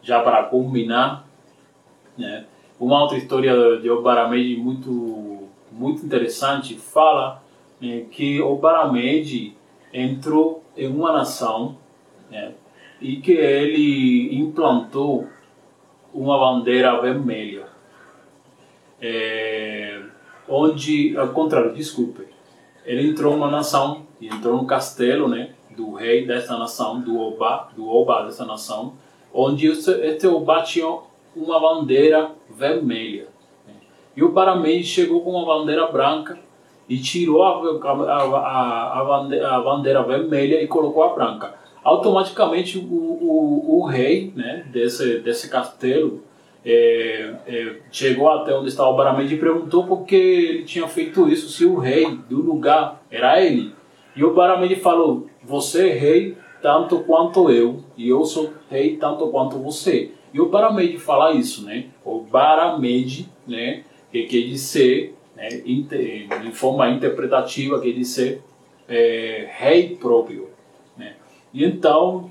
já 0.02 0.20
para 0.20 0.44
combinar, 0.44 1.26
né? 2.16 2.46
Uma 2.78 3.02
outra 3.02 3.16
história 3.16 3.78
de 3.78 3.88
Obaramed 3.88 4.56
muito 4.58 5.48
muito 5.72 6.04
interessante 6.04 6.74
fala 6.76 7.42
né, 7.80 8.06
que 8.10 8.40
Obaramed 8.40 9.54
entrou 9.92 10.62
em 10.76 10.86
uma 10.86 11.12
nação 11.12 11.76
né, 12.30 12.52
e 13.00 13.16
que 13.16 13.32
ele 13.32 14.38
implantou 14.38 15.26
uma 16.14 16.38
bandeira 16.38 16.98
vermelha, 17.00 17.66
é, 19.00 20.02
onde, 20.48 21.16
ao 21.16 21.28
contrário, 21.28 21.74
desculpe, 21.74 22.26
ele 22.84 23.10
entrou 23.10 23.34
em 23.34 23.36
uma 23.36 23.50
nação, 23.50 24.06
entrou 24.20 24.56
no 24.56 24.66
castelo, 24.66 25.28
né, 25.28 25.55
do 25.76 25.94
rei 25.94 26.26
dessa 26.26 26.56
nação, 26.56 27.00
do 27.00 27.18
Oba, 27.20 27.68
do 27.76 27.88
Oba 27.88 28.22
dessa 28.22 28.44
nação, 28.44 28.94
onde 29.32 29.68
este, 29.68 30.26
Oba 30.26 30.62
tinha 30.62 30.98
uma 31.34 31.60
bandeira 31.60 32.30
vermelha. 32.50 33.28
E 34.16 34.24
o 34.24 34.32
Paramei 34.32 34.82
chegou 34.82 35.20
com 35.20 35.30
uma 35.32 35.44
bandeira 35.44 35.86
branca 35.88 36.38
e 36.88 36.98
tirou 36.98 37.42
a, 37.42 37.50
a, 37.50 37.92
a, 37.92 39.00
a, 39.56 39.60
bandeira, 39.60 40.02
vermelha 40.02 40.62
e 40.62 40.66
colocou 40.66 41.02
a 41.02 41.14
branca. 41.14 41.54
Automaticamente 41.84 42.78
o, 42.78 42.82
o, 42.82 43.80
o 43.80 43.84
rei 43.84 44.32
né, 44.34 44.64
desse, 44.72 45.18
desse 45.18 45.50
castelo 45.50 46.22
é, 46.64 47.34
é, 47.46 47.76
chegou 47.92 48.28
até 48.28 48.52
onde 48.52 48.68
estava 48.68 48.88
o 48.88 48.96
Barameji 48.96 49.36
e 49.36 49.38
perguntou 49.38 49.84
por 49.84 50.04
que 50.04 50.16
ele 50.16 50.64
tinha 50.64 50.88
feito 50.88 51.28
isso, 51.28 51.48
se 51.48 51.64
o 51.64 51.78
rei 51.78 52.18
do 52.28 52.40
lugar 52.42 53.02
era 53.08 53.40
ele. 53.40 53.72
E 54.16 54.24
o 54.24 54.34
Barameji 54.34 54.76
falou: 54.76 55.28
Você 55.46 55.90
é 55.90 55.92
rei 55.92 56.36
tanto 56.60 57.00
quanto 57.00 57.50
eu, 57.50 57.84
e 57.96 58.08
eu 58.08 58.24
sou 58.24 58.52
rei 58.68 58.96
tanto 58.96 59.28
quanto 59.28 59.58
você. 59.58 60.10
E 60.34 60.40
o 60.40 60.48
Baramed 60.48 60.98
fala 60.98 61.32
isso, 61.32 61.64
né? 61.64 61.86
O 62.04 62.20
Baramed, 62.20 63.28
né? 63.46 63.84
Que 64.10 64.24
quer 64.24 64.42
dizer, 64.42 65.14
né? 65.36 65.48
em 65.64 66.52
forma 66.52 66.88
interpretativa, 66.90 67.80
quer 67.80 67.92
dizer 67.92 68.42
é, 68.88 69.48
rei 69.50 69.96
próprio. 69.96 70.48
Né? 70.96 71.14
E 71.52 71.64
então, 71.64 72.30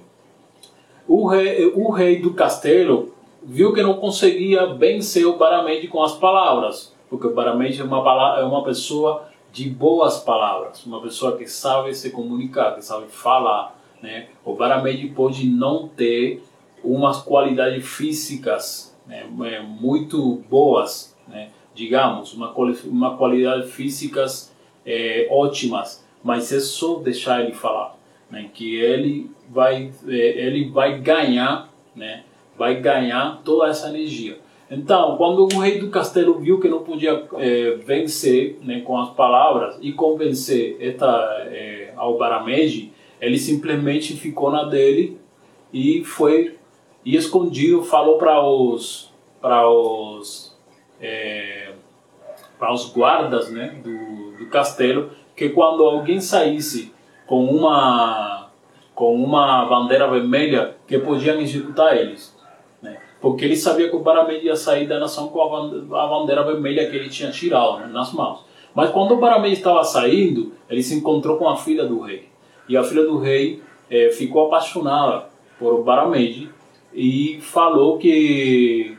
o 1.07 1.27
rei, 1.27 1.71
o 1.73 1.91
rei 1.91 2.19
do 2.19 2.33
castelo 2.33 3.13
viu 3.43 3.73
que 3.73 3.81
não 3.81 3.95
conseguia 3.95 4.73
vencer 4.73 5.25
o 5.25 5.37
Baramed 5.37 5.87
com 5.87 6.03
as 6.03 6.13
palavras, 6.17 6.93
porque 7.09 7.27
o 7.27 7.33
Baramed 7.33 7.79
é 7.79 7.83
uma, 7.83 8.39
é 8.39 8.43
uma 8.43 8.63
pessoa 8.63 9.29
de 9.55 9.69
boas 9.69 10.19
palavras, 10.19 10.85
uma 10.85 11.01
pessoa 11.01 11.37
que 11.37 11.47
sabe 11.47 11.95
se 11.95 12.09
comunicar, 12.09 12.75
que 12.75 12.81
sabe 12.81 13.07
falar. 13.07 13.79
Né? 14.03 14.27
O 14.43 14.53
Baramed 14.53 15.07
pode 15.15 15.47
não 15.47 15.87
ter 15.87 16.43
umas 16.83 17.21
qualidades 17.21 17.87
físicas 17.87 18.93
né, 19.07 19.25
é, 19.45 19.61
muito 19.61 20.43
boas, 20.49 21.15
né, 21.25 21.51
digamos, 21.73 22.33
uma, 22.33 22.53
uma 22.83 23.15
qualidade 23.15 23.67
físicas 23.67 24.53
é, 24.85 25.25
ótimas, 25.31 26.05
mas 26.21 26.51
é 26.51 26.59
só 26.59 26.99
deixar 26.99 27.41
ele 27.41 27.53
falar, 27.53 27.97
né, 28.29 28.49
que 28.53 28.75
ele 28.75 29.31
vai, 29.49 29.89
é, 30.05 30.47
ele 30.47 30.69
vai 30.69 30.99
ganhar, 30.99 31.73
né, 31.95 32.25
vai 32.57 32.75
ganhar 32.81 33.41
toda 33.45 33.69
essa 33.69 33.87
energia. 33.87 34.37
Então, 34.69 35.15
quando 35.17 35.43
o 35.43 35.59
rei 35.59 35.77
do 35.79 35.89
castelo 35.89 36.39
viu 36.39 36.59
que 36.59 36.67
não 36.67 36.83
podia 36.83 37.27
é, 37.37 37.71
vencer 37.85 38.57
né, 38.63 38.81
com 38.81 38.97
as 38.97 39.11
palavras 39.11 39.77
e 39.79 39.93
convencer 39.93 40.77
esta, 40.79 41.07
é, 41.51 41.93
ao 41.95 42.17
Barameji, 42.17 42.91
ele 43.21 43.37
simplesmente 43.37 44.15
ficou 44.15 44.51
na 44.51 44.63
dele 44.63 45.19
e 45.71 46.03
foi 46.03 46.57
e 47.03 47.15
escondido 47.15 47.83
falou 47.83 48.17
para 48.17 48.43
os 48.43 49.13
para 49.39 49.69
os 49.69 50.57
é, 50.99 51.73
para 52.57 52.73
os 52.73 52.91
guardas 52.91 53.51
né, 53.51 53.79
do, 53.83 54.37
do 54.37 54.49
castelo 54.49 55.11
que 55.35 55.49
quando 55.49 55.83
alguém 55.83 56.19
saísse 56.19 56.91
com 57.27 57.45
uma 57.45 58.49
com 58.95 59.13
uma 59.13 59.65
bandeira 59.65 60.09
vermelha 60.09 60.75
que 60.87 60.97
podiam 60.97 61.39
executar 61.39 61.95
eles? 61.97 62.34
Porque 63.25 63.43
ele 63.43 63.55
sabia 63.55 63.89
que 63.89 63.95
o 63.95 64.01
Baramed 64.03 64.45
ia 64.45 64.55
sair 64.55 64.85
da 64.85 64.99
nação 64.99 65.29
com 65.29 65.41
a 65.41 66.07
bandeira 66.07 66.43
vermelha 66.43 66.87
que 66.87 66.95
ele 66.95 67.09
tinha 67.09 67.31
tirado 67.31 67.79
né, 67.79 67.87
nas 67.91 68.13
mãos 68.13 68.45
mas 68.75 68.91
quando 68.91 69.15
o 69.15 69.17
Baramed 69.17 69.51
estava 69.51 69.83
saindo 69.83 70.53
ele 70.69 70.83
se 70.83 70.93
encontrou 70.93 71.35
com 71.35 71.49
a 71.49 71.57
filha 71.57 71.87
do 71.87 72.01
rei 72.01 72.27
e 72.69 72.77
a 72.77 72.83
filha 72.83 73.03
do 73.03 73.17
rei 73.17 73.63
é, 73.89 74.09
ficou 74.11 74.45
apaixonada 74.45 75.25
por 75.57 75.83
Baramed 75.83 76.49
e 76.93 77.39
falou 77.41 77.97
que 77.97 78.95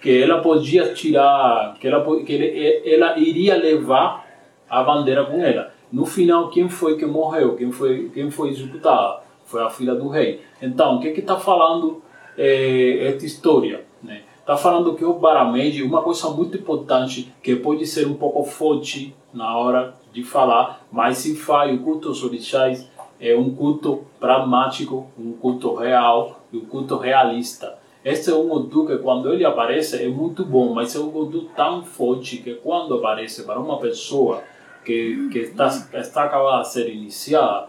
que 0.00 0.22
ela 0.22 0.40
podia 0.40 0.92
tirar, 0.94 1.76
que 1.80 1.86
ela 1.86 2.04
que 2.24 2.32
ele, 2.32 2.82
ela 2.84 3.18
iria 3.18 3.56
levar 3.56 4.26
a 4.68 4.82
bandeira 4.82 5.24
com 5.24 5.42
ela. 5.42 5.72
No 5.90 6.04
final, 6.04 6.50
quem 6.50 6.68
foi 6.68 6.96
que 6.96 7.06
morreu? 7.06 7.56
Quem 7.56 7.72
foi 7.72 8.10
quem 8.10 8.30
foi 8.30 8.50
executado? 8.50 9.20
Foi 9.44 9.62
a 9.62 9.70
filha 9.70 9.94
do 9.94 10.08
rei. 10.08 10.40
Então, 10.60 10.96
o 10.96 11.00
que 11.00 11.08
está 11.08 11.36
falando 11.36 12.02
é, 12.38 13.08
esta 13.08 13.26
história? 13.26 13.84
Né? 14.02 14.22
Está 14.38 14.56
falando 14.56 14.94
que 14.94 15.04
o 15.04 15.12
Baramed, 15.12 15.82
uma 15.82 16.00
coisa 16.00 16.30
muito 16.30 16.56
importante 16.56 17.30
que 17.42 17.56
pode 17.56 17.86
ser 17.86 18.06
um 18.06 18.14
pouco 18.14 18.44
forte 18.44 19.14
na 19.34 19.58
hora 19.58 19.94
de 20.12 20.22
falar, 20.22 20.86
mas 20.90 21.18
se 21.18 21.36
faz 21.36 21.74
o 21.74 21.82
culto 21.82 22.08
aos 22.08 22.22
orixás 22.24 22.88
é 23.20 23.36
um 23.36 23.54
culto 23.54 24.04
pragmático, 24.20 25.06
um 25.18 25.32
culto 25.32 25.74
real, 25.74 26.40
um 26.54 26.60
culto 26.60 26.96
realista. 26.96 27.76
Este 28.04 28.30
é 28.30 28.34
um 28.34 28.50
Odu 28.50 28.86
que 28.86 28.96
quando 28.98 29.32
ele 29.32 29.44
aparece 29.44 30.02
é 30.02 30.08
muito 30.08 30.44
bom, 30.44 30.72
mas 30.72 30.94
é 30.94 31.00
um 31.00 31.14
Odu 31.14 31.50
tão 31.56 31.82
forte 31.84 32.38
que 32.38 32.54
quando 32.54 32.94
aparece 32.94 33.42
para 33.42 33.58
uma 33.58 33.78
pessoa 33.78 34.42
que, 34.84 35.28
que 35.30 35.40
está, 35.40 35.66
está 35.94 36.24
acabada 36.24 36.62
de 36.62 36.68
ser 36.68 36.88
iniciada, 36.88 37.68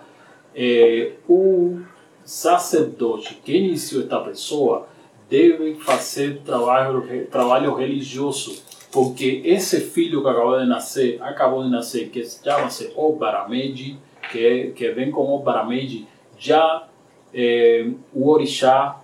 é, 0.56 1.14
o 1.28 1.80
sacerdote 2.30 3.42
que 3.44 3.58
iniciou 3.58 4.04
esta 4.04 4.20
pessoa 4.20 4.88
deve 5.28 5.74
fazer 5.76 6.42
trabalho, 6.46 7.28
trabalho 7.32 7.74
religioso, 7.74 8.62
porque 8.92 9.42
esse 9.44 9.80
filho 9.82 10.22
que 10.22 10.30
acabou 10.30 10.60
de 10.60 10.68
nascer, 10.68 11.20
acabou 11.24 11.64
de 11.64 11.72
nascer, 11.72 12.10
que 12.10 12.24
chama-se 12.24 12.92
Obaramed, 12.96 13.98
que, 14.32 14.74
que 14.76 14.92
vem 14.92 15.10
como 15.10 15.34
Obaramed, 15.38 16.08
já 16.38 16.88
é, 17.34 17.90
o 18.14 18.30
orixá 18.30 19.02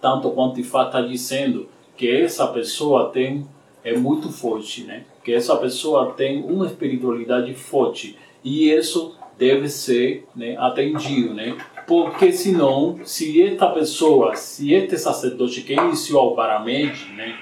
tanto 0.00 0.30
quanto 0.30 0.60
Ifá 0.60 0.86
está 0.86 1.02
dizendo 1.02 1.68
que 1.94 2.10
essa 2.10 2.46
pessoa 2.46 3.10
tem 3.10 3.46
é 3.84 3.94
muito 3.96 4.30
forte, 4.30 4.84
né? 4.84 5.04
Que 5.22 5.34
essa 5.34 5.56
pessoa 5.56 6.12
tem 6.12 6.42
uma 6.42 6.66
espiritualidade 6.66 7.52
forte 7.54 8.16
e 8.42 8.70
isso 8.70 9.14
deve 9.38 9.68
ser 9.68 10.26
né, 10.36 10.54
atendido, 10.58 11.32
né? 11.32 11.56
Porque 11.90 12.30
senão, 12.30 13.00
se 13.02 13.42
esta 13.42 13.66
pessoa, 13.66 14.36
se 14.36 14.72
este 14.72 14.96
sacerdote 14.96 15.62
que 15.62 15.72
iniciou 15.72 16.30
o 16.30 16.36
Baramed, 16.36 17.04
né, 17.16 17.34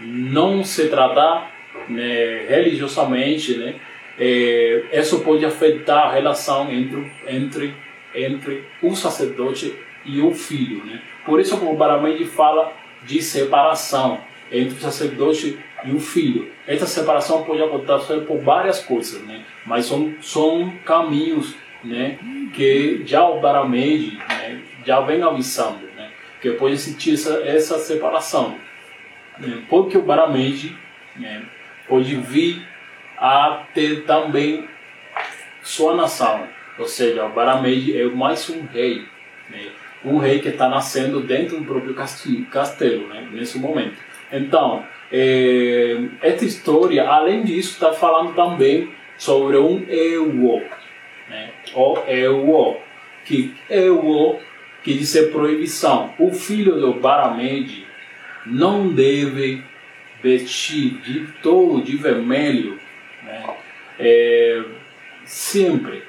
não 0.00 0.62
se 0.62 0.88
tratar 0.88 1.50
né, 1.88 2.46
religiosamente, 2.48 3.56
né, 3.56 3.74
é, 4.16 4.90
isso 4.92 5.24
pode 5.24 5.44
afetar 5.44 6.06
a 6.06 6.12
relação 6.12 6.70
entre 6.70 7.10
entre 7.26 7.74
entre 8.14 8.62
o 8.80 8.94
sacerdote 8.94 9.74
e 10.04 10.20
o 10.20 10.32
filho, 10.32 10.84
né? 10.84 11.02
Por 11.24 11.40
isso 11.40 11.56
o 11.56 11.74
Baramendi 11.74 12.24
fala 12.26 12.72
de 13.02 13.20
separação 13.20 14.20
entre 14.52 14.76
o 14.76 14.80
sacerdote 14.80 15.58
e 15.84 15.90
o 15.90 15.98
filho. 15.98 16.48
Essa 16.64 16.86
separação 16.86 17.42
pode 17.42 17.60
acontecer 17.60 18.20
por 18.20 18.38
várias 18.38 18.78
coisas, 18.78 19.20
né? 19.22 19.44
Mas 19.66 19.86
são, 19.86 20.14
são 20.22 20.72
caminhos, 20.84 21.56
né? 21.86 22.18
Que 22.54 23.02
já 23.04 23.26
o 23.26 23.40
Baramendi 23.40 24.16
né? 24.16 24.60
já 24.84 25.00
vem 25.00 25.22
avisando, 25.22 25.86
né? 25.96 26.10
Que 26.40 26.52
pode 26.52 26.74
existir 26.74 27.14
essa, 27.14 27.42
essa 27.44 27.78
separação. 27.78 28.56
Né? 29.38 29.62
Porque 29.68 29.96
o 29.96 30.02
Baramendi 30.02 30.76
né? 31.16 31.42
pode 31.88 32.14
vir 32.16 32.66
a 33.18 33.64
ter 33.72 34.04
também 34.04 34.68
sua 35.62 35.94
nação. 35.94 36.46
Ou 36.78 36.86
seja, 36.86 37.24
o 37.24 37.30
Baramendi 37.30 37.98
é 37.98 38.04
mais 38.04 38.48
um 38.50 38.66
rei, 38.66 39.06
né? 39.48 39.70
um 40.04 40.18
rei 40.18 40.38
que 40.38 40.48
está 40.48 40.68
nascendo 40.68 41.20
dentro 41.20 41.58
do 41.58 41.64
próprio 41.64 41.94
castelo, 42.50 43.08
né, 43.08 43.28
nesse 43.32 43.58
momento. 43.58 43.96
Então, 44.30 44.84
é, 45.10 45.96
esta 46.20 46.44
história, 46.44 47.08
além 47.08 47.44
disso, 47.44 47.72
está 47.72 47.92
falando 47.92 48.34
também 48.34 48.88
sobre 49.16 49.56
um 49.56 49.84
Ewo, 49.88 50.62
né, 51.28 51.50
o 51.74 51.98
Ewo, 52.06 52.80
que 53.24 53.54
Ewo 53.68 54.40
que 54.82 54.94
diz 54.94 55.16
é 55.16 55.26
proibição. 55.26 56.14
O 56.18 56.30
filho 56.32 56.78
do 56.80 56.94
Baramed 56.94 57.84
não 58.46 58.88
deve 58.88 59.62
vestir 60.22 60.98
de 60.98 61.26
todo 61.42 61.82
de 61.82 61.96
vermelho, 61.96 62.78
né, 63.24 63.56
é, 63.98 64.62
sempre. 65.24 66.02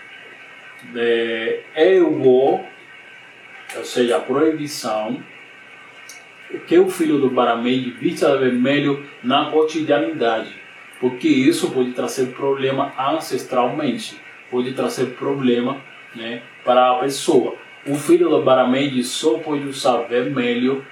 É, 0.95 1.59
Ewo 1.75 2.63
ou 3.75 3.83
seja, 3.83 4.17
a 4.17 4.19
proibição 4.19 5.21
que 6.65 6.77
o 6.77 6.89
filho 6.89 7.19
do 7.19 7.29
Barameide 7.29 7.91
vista 7.91 8.37
vermelho 8.37 9.05
na 9.21 9.51
cotidianidade, 9.51 10.55
porque 10.99 11.27
isso 11.27 11.71
pode 11.71 11.91
trazer 11.91 12.27
problema 12.27 12.93
ancestralmente, 12.97 14.17
pode 14.49 14.73
trazer 14.73 15.07
problema 15.15 15.77
né, 16.15 16.41
para 16.63 16.91
a 16.91 16.99
pessoa. 16.99 17.55
O 17.85 17.95
filho 17.95 18.29
do 18.29 18.41
Barameide 18.41 19.03
só 19.03 19.37
pode 19.39 19.67
usar 19.67 19.97
vermelho, 20.03 20.85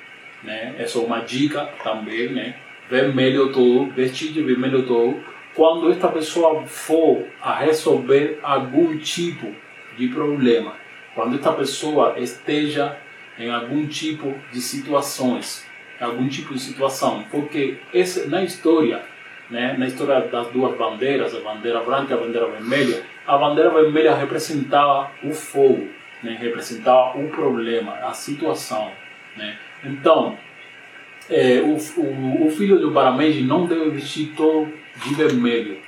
né, 0.44 0.76
essa 0.78 0.98
é 0.98 1.02
uma 1.02 1.20
dica 1.20 1.70
também, 1.84 2.30
né, 2.30 2.56
vermelho 2.90 3.52
todo, 3.52 3.92
vestir 3.92 4.32
de 4.32 4.42
vermelho 4.42 4.84
todo, 4.84 5.20
quando 5.54 5.92
esta 5.92 6.08
pessoa 6.08 6.66
for 6.66 7.26
a 7.42 7.56
resolver 7.56 8.40
algum 8.44 8.98
tipo 8.98 9.54
de 9.98 10.08
problema 10.10 10.86
quando 11.16 11.36
esta 11.36 11.54
pessoa 11.54 12.16
esteja 12.20 12.98
em 13.40 13.50
algum 13.50 13.88
tipo 13.88 14.36
de 14.52 14.60
situações, 14.60 15.66
algum 16.00 16.28
tipo 16.28 16.54
de 16.54 16.60
situação, 16.60 17.24
porque 17.32 17.78
esse, 17.94 18.28
na 18.28 18.44
história, 18.44 19.02
né, 19.50 19.76
na 19.78 19.88
história 19.88 20.20
das 20.28 20.48
duas 20.48 20.78
bandeiras, 20.78 21.34
a 21.34 21.40
bandeira 21.40 21.80
branca 21.80 22.14
e 22.14 22.18
a 22.18 22.20
bandeira 22.20 22.48
vermelha, 22.48 23.02
a 23.28 23.38
bandeira 23.38 23.70
vermelha 23.70 24.16
representava 24.16 25.12
o 25.24 25.32
fogo, 25.32 25.88
né, 26.22 26.38
representava 26.40 27.18
o 27.18 27.30
problema, 27.30 27.94
a 28.04 28.14
situação, 28.14 28.92
né. 29.36 29.58
Então, 29.84 30.38
é, 31.30 31.60
o, 31.60 31.76
o, 32.02 32.48
o, 32.48 32.52
filho 32.52 32.80
do 32.80 32.92
Barameji 32.92 33.42
não 33.42 33.66
deve 33.66 33.90
vestir 33.90 34.34
todo 34.36 34.72
de 34.98 35.16
vermelho 35.16 35.80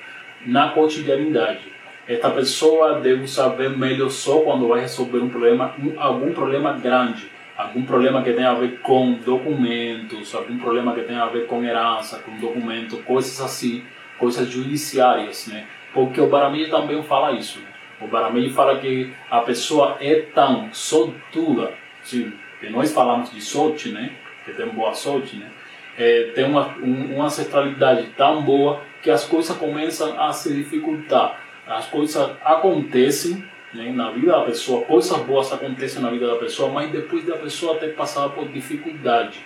na 0.46 0.70
cotidianidade 0.70 1.78
esta 2.08 2.30
pessoa 2.30 3.02
deve 3.02 3.28
saber 3.28 3.70
melhor 3.70 4.10
só 4.10 4.40
quando 4.40 4.70
vai 4.70 4.80
resolver 4.80 5.20
um 5.20 5.28
problema, 5.28 5.76
um, 5.78 6.00
algum 6.00 6.32
problema 6.32 6.72
grande, 6.72 7.30
algum 7.58 7.84
problema 7.84 8.24
que 8.24 8.32
tenha 8.32 8.52
a 8.52 8.54
ver 8.54 8.80
com 8.80 9.16
documentos, 9.16 10.34
algum 10.34 10.58
problema 10.58 10.94
que 10.94 11.02
tenha 11.02 11.24
a 11.24 11.28
ver 11.28 11.48
com 11.48 11.62
herança, 11.62 12.20
com 12.20 12.38
documento, 12.38 12.98
coisas 13.04 13.42
assim, 13.42 13.84
coisas 14.18 14.48
judiciárias, 14.48 15.48
né? 15.48 15.66
Porque 15.98 16.22
o 16.22 16.28
Baramid 16.28 16.70
também 16.70 17.02
fala 17.02 17.32
isso. 17.32 17.60
O 18.00 18.06
Baramid 18.06 18.52
fala 18.52 18.78
que 18.78 19.12
a 19.32 19.42
pessoa 19.42 19.98
é 20.00 20.22
tão 20.34 20.72
sortuda, 20.72 21.74
sim, 22.04 22.32
que 22.60 22.70
nós 22.70 22.94
falamos 22.94 23.32
de 23.32 23.42
sorte, 23.42 23.90
né? 23.90 24.12
Que 24.46 24.54
tem 24.54 24.68
boa 24.68 24.94
sorte, 24.94 25.38
né? 25.38 25.50
É, 25.98 26.32
tem 26.36 26.46
uma, 26.46 26.68
um, 26.78 27.16
uma 27.16 27.26
ancestralidade 27.26 28.10
tão 28.16 28.44
boa 28.44 28.80
que 29.02 29.10
as 29.10 29.26
coisas 29.26 29.58
começam 29.58 30.22
a 30.22 30.32
se 30.32 30.54
dificultar 30.54 31.40
as 31.68 31.88
coisas 31.88 32.32
acontecem 32.46 33.44
né, 33.74 33.92
na 33.92 34.12
vida 34.12 34.32
da 34.32 34.44
pessoa, 34.44 34.86
coisas 34.86 35.18
boas 35.24 35.52
acontecem 35.52 36.02
na 36.02 36.10
vida 36.12 36.28
da 36.28 36.38
pessoa, 36.38 36.72
mas 36.72 36.92
depois 36.92 37.26
da 37.26 37.36
pessoa 37.36 37.78
ter 37.78 37.94
passado 37.96 38.34
por 38.34 38.48
dificuldade, 38.48 39.40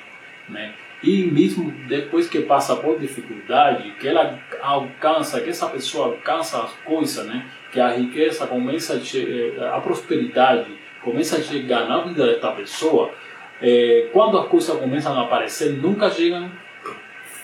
né? 0.48 0.74
E 1.04 1.26
mesmo 1.26 1.72
depois 1.88 2.30
que 2.30 2.42
passa 2.42 2.76
por 2.76 3.00
dificuldade, 3.00 3.92
que 4.00 4.08
ela 4.08 4.40
alcança, 4.62 5.42
que 5.42 5.50
essa 5.50 5.68
pessoa 5.68 6.08
alcança 6.08 6.62
as 6.62 6.72
coisas, 6.86 7.26
né? 7.26 7.46
Que 7.72 7.80
a 7.80 7.90
riqueza 7.90 8.46
começa 8.46 8.94
a, 8.94 8.98
eh, 8.98 9.76
a 9.76 9.82
prosperidade 9.82 10.82
começa 11.04 11.38
a 11.38 11.42
chegar 11.42 11.88
na 11.88 12.02
vida 12.02 12.26
desta 12.26 12.52
pessoa, 12.52 13.12
é, 13.62 14.10
quando 14.12 14.38
as 14.38 14.48
coisas 14.48 14.78
começam 14.78 15.18
a 15.20 15.24
aparecer, 15.24 15.74
nunca 15.74 16.10
chegam 16.10 16.52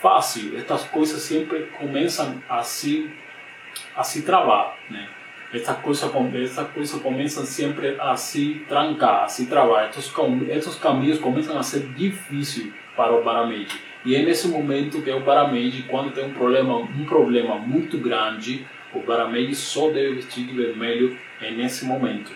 fácil. 0.00 0.56
Estas 0.56 0.84
coisas 0.84 1.20
sempre 1.20 1.64
começam 1.78 2.42
a 2.48 2.62
se 2.62 3.10
a 3.94 4.02
se 4.02 4.22
travar, 4.22 4.76
né? 4.90 5.08
essa 5.52 5.74
coisa, 5.74 6.10
essa 6.42 6.64
coisa 6.64 6.98
começa 6.98 7.44
sempre 7.44 7.96
a 7.98 8.16
se 8.16 8.64
trancar, 8.68 9.24
a 9.24 9.28
se 9.28 9.46
travar. 9.46 9.88
Esses 9.90 10.74
caminhos 10.76 11.18
começam 11.18 11.56
a 11.56 11.62
ser 11.62 11.86
difíceis 11.94 12.72
para 12.98 13.14
o 13.14 13.22
Barameji. 13.22 13.80
E 14.04 14.16
é 14.16 14.22
nesse 14.22 14.48
momento 14.48 15.00
que 15.00 15.10
o 15.10 15.20
Barameji, 15.20 15.84
quando 15.84 16.12
tem 16.12 16.24
um 16.24 16.32
problema, 16.32 16.76
um 16.76 17.04
problema 17.04 17.54
muito 17.54 17.96
grande, 17.96 18.66
o 18.92 18.98
Barameji 18.98 19.54
só 19.54 19.88
deve 19.90 20.14
vestir 20.14 20.44
de 20.44 20.52
vermelho 20.52 21.16
é 21.40 21.52
nesse 21.52 21.84
momento. 21.84 22.32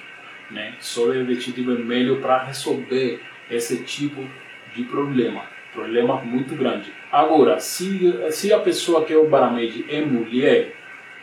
Né? 0.53 0.75
Só 0.79 1.07
deve 1.09 1.25
vestir 1.25 1.53
de 1.53 1.63
vermelho 1.63 2.21
para 2.21 2.45
resolver 2.45 3.21
esse 3.51 3.83
tipo 3.83 4.25
de 4.73 4.85
problema. 4.85 5.43
Problema 5.75 6.21
muito 6.21 6.55
grande. 6.55 6.93
Agora, 7.11 7.59
se, 7.59 8.15
se 8.31 8.53
a 8.53 8.61
pessoa 8.61 9.05
que 9.05 9.13
é 9.13 9.17
o 9.17 9.29
Barameji 9.29 9.85
é 9.89 10.01
mulher, 10.01 10.77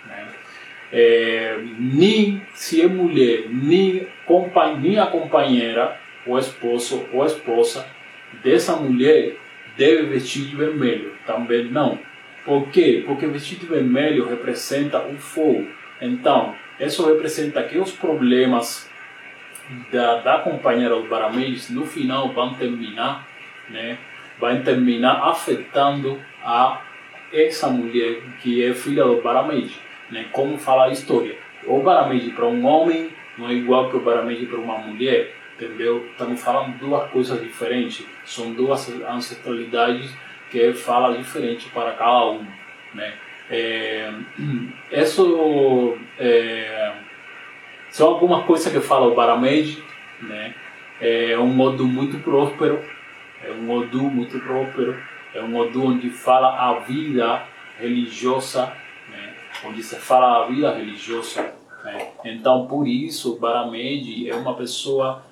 né? 0.06 0.28
é, 0.92 1.58
nem 1.80 2.42
se 2.54 2.82
é 2.82 2.88
mulher, 2.88 3.46
nem, 3.50 4.06
nem 4.82 5.00
a 5.00 5.06
companheira, 5.06 5.98
ou 6.26 6.38
esposo 6.38 7.08
ou 7.14 7.26
esposa 7.26 7.86
dessa 8.44 8.76
mulher 8.76 9.36
deve 9.78 10.04
vestir 10.04 10.46
de 10.46 10.56
vermelho. 10.56 11.14
Também 11.26 11.66
não. 11.66 12.00
Por 12.46 12.70
quê? 12.70 13.04
Porque 13.06 13.28
vestir 13.28 13.60
de 13.60 13.66
vermelho 13.66 14.28
representa 14.28 15.00
o 15.00 15.18
fogo. 15.18 15.68
Então, 16.02 16.56
isso 16.80 17.06
representa 17.06 17.62
que 17.64 17.78
os 17.78 17.92
problemas 17.92 18.90
da, 19.92 20.20
da 20.20 20.40
companheira 20.40 20.96
dos 20.96 21.08
Barameis 21.08 21.70
no 21.70 21.86
final 21.86 22.30
vão 22.30 22.54
terminar, 22.54 23.28
né? 23.70 23.98
Vai 24.40 24.62
terminar 24.62 25.30
afetando 25.30 26.20
a 26.44 26.82
essa 27.32 27.70
mulher 27.70 28.22
que 28.42 28.64
é 28.64 28.74
filha 28.74 29.04
do 29.04 29.22
Barameis, 29.22 29.72
né? 30.10 30.26
Como 30.32 30.58
fala 30.58 30.86
a 30.86 30.90
história. 30.90 31.38
O 31.66 31.82
Barameis 31.82 32.32
para 32.34 32.48
um 32.48 32.66
homem 32.66 33.10
não 33.38 33.50
é 33.50 33.54
igual 33.54 33.90
que 33.90 33.98
o 33.98 34.02
Barameis 34.02 34.48
para 34.48 34.58
uma 34.58 34.78
mulher, 34.78 35.36
entendeu? 35.60 36.06
Estamos 36.12 36.42
falando 36.42 36.78
duas 36.78 37.12
coisas 37.12 37.42
diferentes. 37.42 38.06
São 38.26 38.54
duas 38.54 38.90
ancestralidades 38.90 40.12
que 40.50 40.74
fala 40.74 41.18
diferente 41.18 41.70
para 41.70 41.92
cada 41.92 42.32
um, 42.32 42.46
né? 42.94 43.14
É, 43.52 44.12
isso 44.92 45.98
é, 46.18 46.94
são 47.90 48.08
algumas 48.08 48.46
coisas 48.46 48.72
que 48.72 48.80
fala 48.80 49.08
o 49.08 49.16
Baramed, 49.16 49.84
né? 50.22 50.56
É 51.02 51.38
um 51.38 51.48
modo 51.48 51.86
muito 51.86 52.20
próspero, 52.20 52.84
é 53.44 53.52
um 53.52 53.62
modo 53.64 54.02
muito 54.04 54.40
próspero, 54.40 55.02
é 55.34 55.42
um 55.42 55.48
modo 55.48 55.86
onde 55.86 56.10
fala 56.10 56.70
a 56.70 56.80
vida 56.80 57.44
religiosa, 57.80 58.74
né? 59.10 59.34
onde 59.64 59.82
se 59.82 59.96
fala 59.96 60.44
a 60.44 60.48
vida 60.48 60.76
religiosa. 60.76 61.54
Né? 61.86 62.08
Então, 62.26 62.68
por 62.68 62.86
isso, 62.86 63.40
Baramed 63.40 64.30
é 64.30 64.36
uma 64.36 64.54
pessoa 64.56 65.24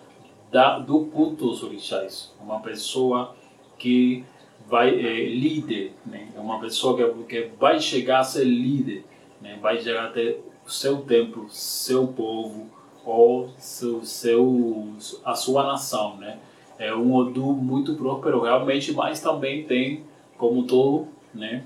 da, 0.51 0.79
do 0.79 1.05
culto 1.05 1.47
dos 1.47 1.63
orixás, 1.63 2.33
uma 2.39 2.59
pessoa 2.59 3.35
que 3.77 4.23
vai 4.67 4.89
é, 4.89 5.25
líder, 5.29 5.93
né? 6.05 6.27
é 6.35 6.39
uma 6.39 6.59
pessoa 6.59 6.95
que, 6.95 7.23
que 7.23 7.51
vai 7.59 7.79
chegar 7.79 8.19
a 8.19 8.23
ser 8.23 8.43
líder, 8.43 9.05
né? 9.41 9.57
vai 9.61 9.79
chegar 9.79 10.05
a 10.05 10.09
ter 10.09 10.43
o 10.65 10.69
seu 10.69 10.97
templo, 11.01 11.49
seu 11.49 12.07
povo 12.07 12.69
ou 13.05 13.49
seu, 13.57 14.03
seu, 14.03 14.93
a 15.23 15.33
sua 15.33 15.63
nação, 15.65 16.17
né? 16.17 16.39
É 16.77 16.93
um 16.93 17.15
Odu 17.15 17.53
muito 17.53 17.95
próspero 17.95 18.41
realmente, 18.41 18.91
mas 18.91 19.21
também 19.21 19.63
tem 19.63 20.03
como 20.37 20.63
todo, 20.63 21.07
né? 21.33 21.63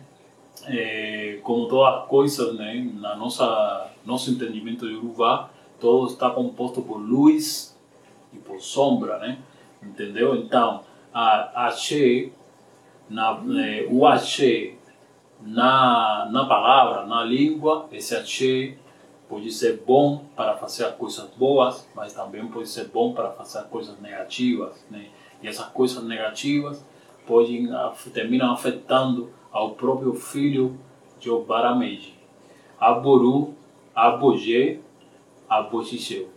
É, 0.68 1.40
como 1.42 1.68
toda 1.68 2.02
coisa, 2.02 2.54
né? 2.54 2.88
Na 2.94 3.16
nossa 3.16 3.90
nosso 4.06 4.30
entendimento 4.30 4.88
de 4.88 4.94
Urubá, 4.94 5.50
todo 5.80 6.08
está 6.08 6.30
composto 6.30 6.84
por 6.84 6.98
luz 6.98 7.71
e 8.34 8.38
por 8.38 8.60
sombra, 8.60 9.18
né? 9.20 9.40
Entendeu? 9.82 10.36
Então, 10.36 10.84
a 11.14 11.68
Axé 11.68 12.32
na, 13.12 13.42
é, 13.60 13.88
o 13.92 14.08
axé 14.08 14.76
na, 15.42 16.30
na 16.32 16.46
palavra, 16.46 17.06
na 17.06 17.24
língua, 17.24 17.88
esse 17.92 18.16
axé 18.16 18.78
pode 19.28 19.52
ser 19.52 19.84
bom 19.86 20.24
para 20.36 20.56
fazer 20.56 20.90
coisas 20.94 21.30
boas, 21.32 21.88
mas 21.94 22.14
também 22.14 22.48
pode 22.48 22.70
ser 22.70 22.88
bom 22.88 23.14
para 23.14 23.32
fazer 23.32 23.64
coisas 23.66 24.00
negativas. 24.00 24.86
Né? 24.90 25.08
E 25.44 25.48
essas 25.48 25.68
coisas 25.68 26.04
negativas 26.04 26.84
podem 27.28 27.70
terminam 28.14 28.52
afetando 28.54 29.30
ao 29.52 29.72
próprio 29.72 30.14
filho 30.14 30.78
de 31.20 31.30
Obarameji, 31.30 32.16
Aboru, 32.80 33.54
Abogé, 33.94 34.80
Aboxixeu. 35.50 36.30